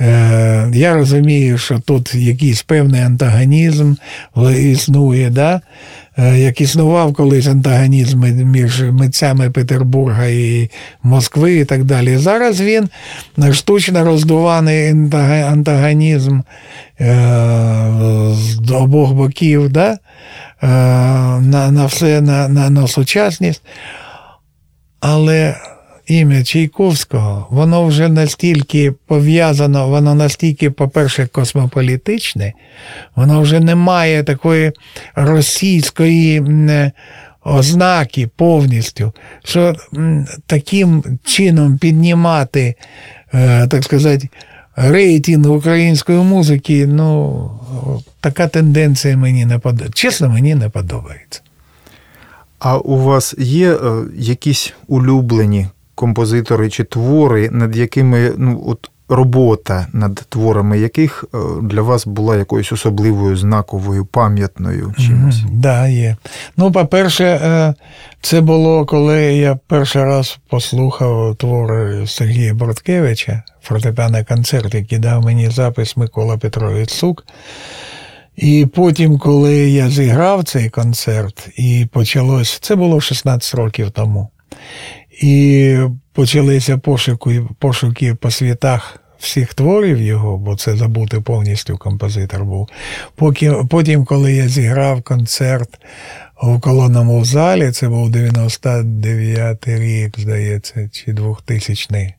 Е, 0.00 0.70
Я 0.74 0.94
розумію, 0.94 1.58
що 1.58 1.78
тут 1.78 2.14
якийсь 2.14 2.62
певний 2.62 3.00
антагонізм 3.00 3.94
існує, 4.56 5.30
да? 5.30 5.60
Е, 6.18 6.38
як 6.38 6.60
існував 6.60 7.14
колись 7.14 7.46
антагонізм 7.46 8.24
між 8.50 8.82
митцями 8.82 9.50
Петербурга 9.50 10.26
і 10.26 10.70
Москви 11.02 11.54
і 11.54 11.64
так 11.64 11.84
далі. 11.84 12.16
Зараз 12.16 12.60
він 12.60 12.88
штучно 13.52 14.04
роздуваний 14.04 14.88
антагонізм 15.42 16.40
е, 17.00 17.14
з 18.34 18.70
обох 18.70 19.12
боків 19.12 19.68
да? 19.68 19.98
Е, 20.62 20.66
на 21.40 21.70
на 21.70 21.86
все 21.86 22.20
на, 22.20 22.48
на, 22.48 22.70
на 22.70 22.86
сучасність. 22.88 23.62
Але 25.00 25.56
ім'я 26.06 26.44
Чайковського, 26.44 27.46
воно 27.50 27.86
вже 27.86 28.08
настільки 28.08 28.92
пов'язано, 29.06 29.88
воно 29.88 30.14
настільки, 30.14 30.70
по-перше, 30.70 31.26
космополітичне, 31.26 32.52
воно 33.16 33.40
вже 33.40 33.60
не 33.60 33.74
має 33.74 34.24
такої 34.24 34.72
російської 35.14 36.42
ознаки 37.44 38.28
повністю, 38.36 39.12
що 39.44 39.74
таким 40.46 41.04
чином 41.24 41.78
піднімати, 41.78 42.74
е, 43.34 43.66
так 43.66 43.84
сказати, 43.84 44.28
рейтинг 44.76 45.50
української 45.50 46.18
музики, 46.18 46.86
ну, 46.86 47.50
така 48.20 48.48
тенденція 48.48 49.16
мені 49.16 49.46
не 49.46 49.58
подобається. 49.58 50.02
Чесно, 50.02 50.28
мені 50.28 50.54
не 50.54 50.68
подобається. 50.68 51.40
А 52.58 52.78
у 52.78 52.98
вас 52.98 53.34
є 53.38 53.72
е, 53.72 54.04
якісь 54.16 54.72
улюблені 54.86 55.66
композитори 55.96 56.70
чи 56.70 56.84
твори, 56.84 57.50
над 57.50 57.76
якими 57.76 58.32
ну, 58.36 58.62
от 58.66 58.90
робота 59.08 59.86
над 59.92 60.14
творами 60.14 60.78
яких 60.78 61.24
е, 61.34 61.38
для 61.62 61.82
вас 61.82 62.06
була 62.06 62.36
якоюсь 62.36 62.72
особливою, 62.72 63.36
знаковою, 63.36 64.04
пам'ятною 64.04 64.94
чимось? 64.98 65.40
Так, 65.40 65.50
да, 65.50 65.88
є. 65.88 66.16
Ну, 66.56 66.72
по-перше, 66.72 67.24
е, 67.24 67.74
це 68.20 68.40
було, 68.40 68.86
коли 68.86 69.22
я 69.22 69.58
перший 69.66 70.04
раз 70.04 70.38
послухав 70.48 71.36
твори 71.36 72.06
Сергія 72.06 72.54
Борткевича, 72.54 73.42
фортепіаний 73.62 74.24
концерт, 74.24 74.74
який 74.74 74.98
дав 74.98 75.24
мені 75.24 75.50
запис 75.50 75.96
Микола 75.96 76.36
Петрович 76.36 76.90
Сук. 76.90 77.24
І 78.36 78.66
потім, 78.74 79.18
коли 79.18 79.56
я 79.56 79.90
зіграв 79.90 80.44
цей 80.44 80.70
концерт, 80.70 81.48
і 81.56 81.88
почалось, 81.92 82.58
це 82.58 82.76
було 82.76 83.00
16 83.00 83.54
років 83.54 83.90
тому. 83.90 84.30
І 85.20 85.78
почалися 86.12 86.78
пошуки, 86.78 87.42
пошуки 87.58 88.14
по 88.14 88.30
світах 88.30 89.00
всіх 89.18 89.54
творів 89.54 90.02
його, 90.02 90.36
бо 90.36 90.56
це 90.56 90.76
забути 90.76 91.20
повністю 91.20 91.78
композитор 91.78 92.44
був. 92.44 92.68
Поки, 93.14 93.52
потім, 93.70 94.04
коли 94.04 94.32
я 94.32 94.48
зіграв 94.48 95.02
концерт 95.02 95.68
у 96.42 96.60
колонному 96.60 97.24
залі, 97.24 97.70
це 97.70 97.88
був 97.88 98.10
99 98.10 99.68
рік, 99.68 100.20
здається, 100.20 100.88
чи 100.92 101.12
2000-й. 101.12 102.12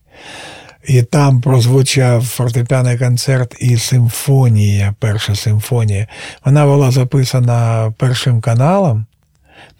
І 0.86 1.02
там 1.02 1.40
прозвучав 1.40 2.24
фортепіаний 2.24 2.98
концерт 2.98 3.56
і 3.60 3.76
симфонія, 3.76 4.94
перша 4.98 5.34
симфонія. 5.34 6.06
Вона 6.44 6.66
була 6.66 6.90
записана 6.90 7.92
першим 7.98 8.40
каналом 8.40 9.06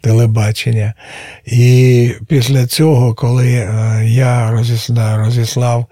телебачення. 0.01 0.93
І 1.45 2.11
після 2.27 2.65
цього, 2.65 3.13
коли 3.13 3.47
е, 3.47 4.03
я 4.05 4.51
розіслав 5.17 5.85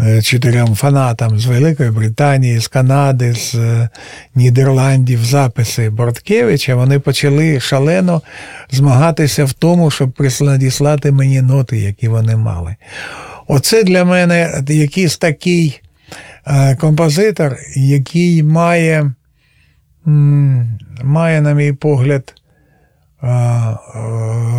е, 0.00 0.22
чотирьом 0.22 0.74
фанатам 0.74 1.38
з 1.38 1.46
Великої 1.46 1.90
Британії, 1.90 2.58
з 2.58 2.68
Канади, 2.68 3.34
з 3.34 3.54
е, 3.54 3.88
Нідерландів 4.34 5.24
записи 5.24 5.90
Борткевича, 5.90 6.74
вони 6.74 6.98
почали 6.98 7.60
шалено 7.60 8.22
змагатися 8.70 9.44
в 9.44 9.52
тому, 9.52 9.90
щоб 9.90 10.12
надіслати 10.40 11.12
мені 11.12 11.42
ноти, 11.42 11.78
які 11.78 12.08
вони 12.08 12.36
мали. 12.36 12.76
Оце 13.46 13.82
для 13.82 14.04
мене 14.04 14.62
якийсь 14.68 15.16
такий 15.16 15.80
композитор, 16.78 17.56
який 17.76 18.42
має, 18.42 19.12
має, 21.02 21.40
на 21.40 21.52
мій 21.52 21.72
погляд, 21.72 22.34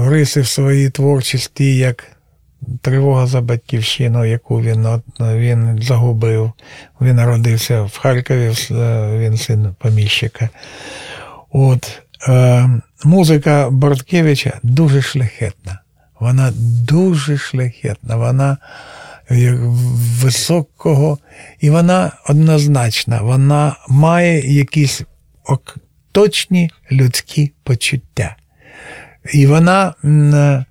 риси 0.08 0.42
в 0.42 0.48
своїй 0.48 0.90
творчості, 0.90 1.78
як 1.78 2.06
тривога 2.82 3.28
за 3.28 3.42
батьківщину, 3.42 4.26
яку 4.26 4.62
він 4.62 5.02
він 5.20 5.80
загубив. 5.82 6.52
Він 7.02 7.16
народився 7.16 7.82
в 7.82 7.98
Харкові, 7.98 8.54
він 9.20 9.38
син 9.38 9.76
поміщика. 9.80 10.50
От, 11.52 12.02
е, 12.28 12.70
Музика 13.04 13.70
Борткевича 13.70 14.60
дуже 14.64 15.02
шляхетна. 15.02 15.80
Вона 16.20 16.54
дуже 16.84 17.38
шляхетна, 17.38 18.16
вона 18.16 18.58
високого, 20.22 21.18
і 21.60 21.70
вона 21.70 22.12
однозначна, 22.30 23.22
вона 23.22 23.76
має 23.90 24.54
якісь 24.56 25.02
точні 26.12 26.72
людські 26.92 27.52
почуття. 27.64 28.36
І 29.34 29.48
вона 29.48 29.94
е, 30.04 30.66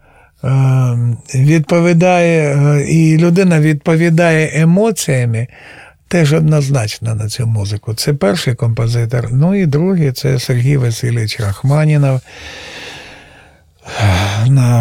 відповідає, 1.35 2.57
е, 2.57 2.83
і 2.83 3.19
людина 3.19 3.61
відповідає 3.61 4.51
емоціями 4.55 5.47
теж 6.09 6.33
однозначно 6.33 7.15
на 7.15 7.29
цю 7.29 7.47
музику. 7.47 7.95
Це 7.95 8.15
перший 8.15 8.55
композитор. 8.55 9.29
Ну 9.33 9.55
і 9.55 9.67
другий 9.67 10.13
це 10.13 10.39
Сергій 10.39 10.77
Васильович 10.77 11.41
Рахманінов. 11.41 12.21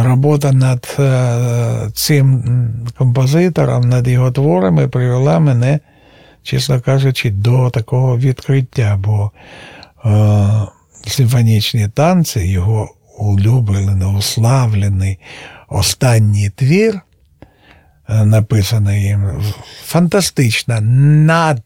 Робота 0.04 0.52
над 0.52 0.96
е, 1.00 1.90
цим 1.94 2.44
композитором, 2.98 3.90
над 3.90 4.08
його 4.08 4.32
творами 4.32 4.88
привела 4.88 5.40
мене, 5.40 5.80
чесно 6.44 6.82
кажучи, 6.82 7.30
до 7.30 7.70
такого 7.70 8.18
відкриття, 8.18 9.00
бо 9.04 9.32
е, 10.06 10.48
симфонічні 11.08 11.88
танці, 11.88 12.40
його 12.40 12.90
улюблений, 13.28 14.18
уславлений 14.18 15.20
останній 15.68 16.50
твір, 16.50 17.02
е, 18.10 18.26
написаний 18.26 19.04
їм, 19.04 19.44
фантастична, 19.86 20.82
над, 20.82 21.62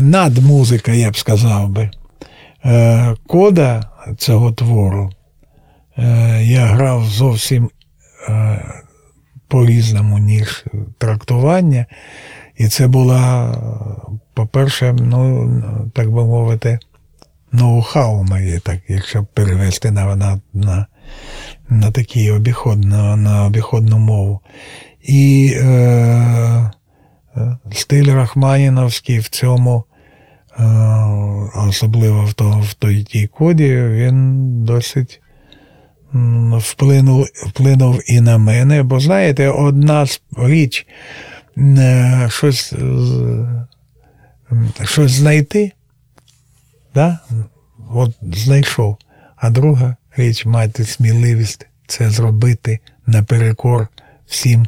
над 0.00 0.38
музика, 0.38 0.92
я 0.92 1.10
б 1.10 1.16
сказав 1.16 1.68
би. 1.68 1.90
Е, 2.64 3.14
кода 3.26 3.90
цього 4.18 4.52
твору 4.52 5.10
е, 5.98 6.40
я 6.44 6.66
грав 6.66 7.04
зовсім 7.04 7.70
по-різному, 9.48 10.18
ніж 10.18 10.64
трактування. 10.98 11.86
І 12.56 12.68
це 12.68 12.86
була, 12.86 13.54
по-перше, 14.34 14.92
ну, 15.00 15.48
так 15.94 16.10
би 16.10 16.24
мовити, 16.24 16.78
ноу-хау 17.56 18.22
моє, 18.22 18.60
так, 18.60 18.78
якщо 18.88 19.24
перевести 19.34 19.90
на 19.90 20.16
на, 20.16 20.40
на, 20.54 20.86
на 21.68 21.90
такий 21.90 22.30
обіход, 22.30 22.84
на, 22.84 23.16
на 23.16 23.44
обіходну 23.46 23.98
мову. 23.98 24.40
І 25.02 25.52
е, 25.56 25.66
е 27.36 27.56
стиль 27.72 28.14
Рахманіновський 28.14 29.18
в 29.18 29.28
цьому, 29.28 29.84
е, 30.58 30.64
особливо 31.68 32.24
в, 32.24 32.32
то, 32.32 32.62
в 32.64 32.74
той 32.74 33.02
тій 33.02 33.26
коді, 33.26 33.76
він 33.76 34.46
досить 34.64 35.20
вплинув 36.58 37.26
вплинув 37.46 38.00
і 38.06 38.20
на 38.20 38.38
мене. 38.38 38.82
Бо 38.82 39.00
знаєте, 39.00 39.48
одна 39.48 40.06
річ 40.36 40.86
е, 41.58 42.28
щось, 42.30 42.74
щось 44.84 45.10
знайти. 45.10 45.72
Да? 46.96 47.18
От 47.94 48.10
знайшов. 48.22 48.96
А 49.36 49.50
друга 49.50 49.96
річ 50.16 50.46
мати 50.46 50.84
сміливість 50.84 51.66
це 51.86 52.10
зробити 52.10 52.78
наперекор 53.06 53.88
всім 54.26 54.66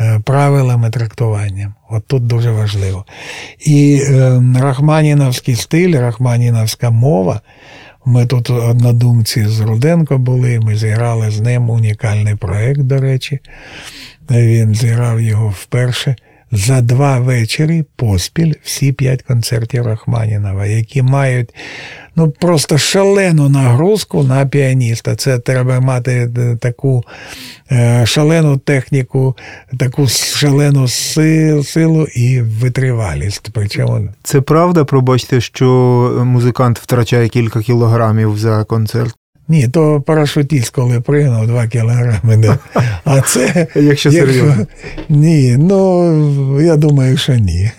е, 0.00 0.20
правилам 0.24 0.84
і 0.88 0.90
трактуванням. 0.90 1.74
От 1.90 2.06
тут 2.06 2.26
дуже 2.26 2.50
важливо. 2.50 3.06
І 3.66 4.02
е, 4.08 4.42
Рахманінівський 4.60 5.56
стиль, 5.56 6.00
Рахманінівська 6.00 6.90
мова. 6.90 7.40
Ми 8.04 8.26
тут 8.26 8.50
однодумці 8.50 9.46
з 9.46 9.60
Руденко 9.60 10.18
були, 10.18 10.60
ми 10.60 10.76
зіграли 10.76 11.30
з 11.30 11.40
ним 11.40 11.70
унікальний 11.70 12.34
проєкт, 12.34 12.80
до 12.80 12.98
речі. 12.98 13.38
Він 14.30 14.74
зіграв 14.74 15.20
його 15.20 15.48
вперше 15.48 16.16
за 16.52 16.80
два 16.80 17.18
вечори 17.18 17.84
поспіль 17.96 18.54
всі 18.62 18.92
п'ять 18.92 19.22
концертів 19.22 19.86
Рахманінова, 19.86 20.66
які 20.66 21.02
мають 21.02 21.54
ну 22.16 22.30
просто 22.30 22.78
шалену 22.78 23.48
нагрузку 23.48 24.22
на 24.22 24.46
піаніста. 24.46 25.16
Це 25.16 25.38
треба 25.38 25.80
мати 25.80 26.32
е, 26.38 26.56
таку 26.60 27.04
е, 27.72 28.06
шалену 28.06 28.58
техніку, 28.58 29.36
таку 29.78 30.08
шалену 30.08 30.88
силу 31.64 32.06
і 32.16 32.40
витривалість. 32.40 33.50
Причому 33.52 34.08
це 34.22 34.40
правда, 34.40 34.84
пробачте, 34.84 35.40
що 35.40 35.66
музикант 36.24 36.78
втрачає 36.78 37.28
кілька 37.28 37.62
кілограмів 37.62 38.38
за 38.38 38.64
концерт. 38.64 39.19
Ні, 39.50 39.68
то 39.68 40.00
парашутіст, 40.06 40.70
коли 40.70 41.00
пригнув 41.00 41.46
2 41.46 41.66
кілограми. 41.66 42.36
Да. 42.36 42.58
А 43.04 43.20
це. 43.20 43.66
Якщо 43.74 44.12
серйозно. 44.12 44.66
Ні, 45.08 45.56
ну 45.58 46.60
я 46.60 46.76
думаю, 46.76 47.16
що 47.16 47.34
ні. 47.34 47.70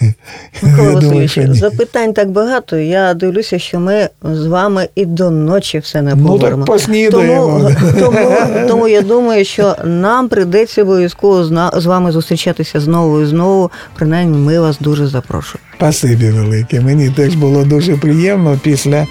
Микола 0.62 0.94
Васильович, 0.94 1.38
запитань 1.50 2.14
так 2.14 2.32
багато. 2.32 2.78
Я 2.78 3.14
дивлюся, 3.14 3.60
що 3.60 3.80
ми 3.80 4.10
з 4.24 4.46
вами 4.46 4.90
і 4.96 5.06
до 5.06 5.32
ночі 5.32 5.80
все 5.80 6.02
не 6.02 6.16
поговоримо. 6.16 6.66
Ну, 6.68 6.78
так. 6.78 7.12
Тому, 7.12 7.70
тому, 8.00 8.20
тому 8.68 8.88
я 8.88 9.02
думаю, 9.02 9.46
що 9.46 9.76
нам 9.84 10.30
прийдеться 10.30 10.82
обов'язково 10.82 11.44
з 11.74 11.86
вами 11.86 12.12
зустрічатися 12.12 12.80
знову 12.80 13.22
і 13.22 13.26
знову. 13.26 13.72
Принаймні, 13.96 14.38
ми 14.38 14.60
вас 14.60 14.78
дуже 14.80 15.08
запрошуємо. 15.08 15.71
Спасибі 15.82 16.30
велике. 16.30 16.82
Мені 16.82 17.10
теж 17.10 17.36
було 17.36 17.64
дуже 17.64 17.98
приємно 17.98 18.60
після 18.64 19.08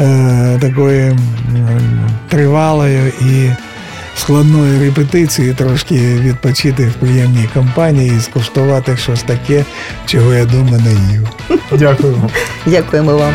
е, 0.00 0.58
такої 0.60 1.16
тривалої 2.28 3.12
і 3.20 3.50
складної 4.16 4.80
репетиції 4.80 5.54
трошки 5.54 5.94
відпочити 5.94 6.84
в 6.84 6.92
приємній 6.92 7.48
компанії 7.54 8.12
і 8.18 8.20
скуштувати 8.20 8.96
щось 8.96 9.22
таке, 9.22 9.64
чого 10.06 10.34
я 10.34 10.44
дома 10.44 10.78
не 10.78 11.12
їв. 11.12 11.28
Дякуємо. 11.72 12.30
Дякуємо 12.66 13.16
вам. 13.16 13.34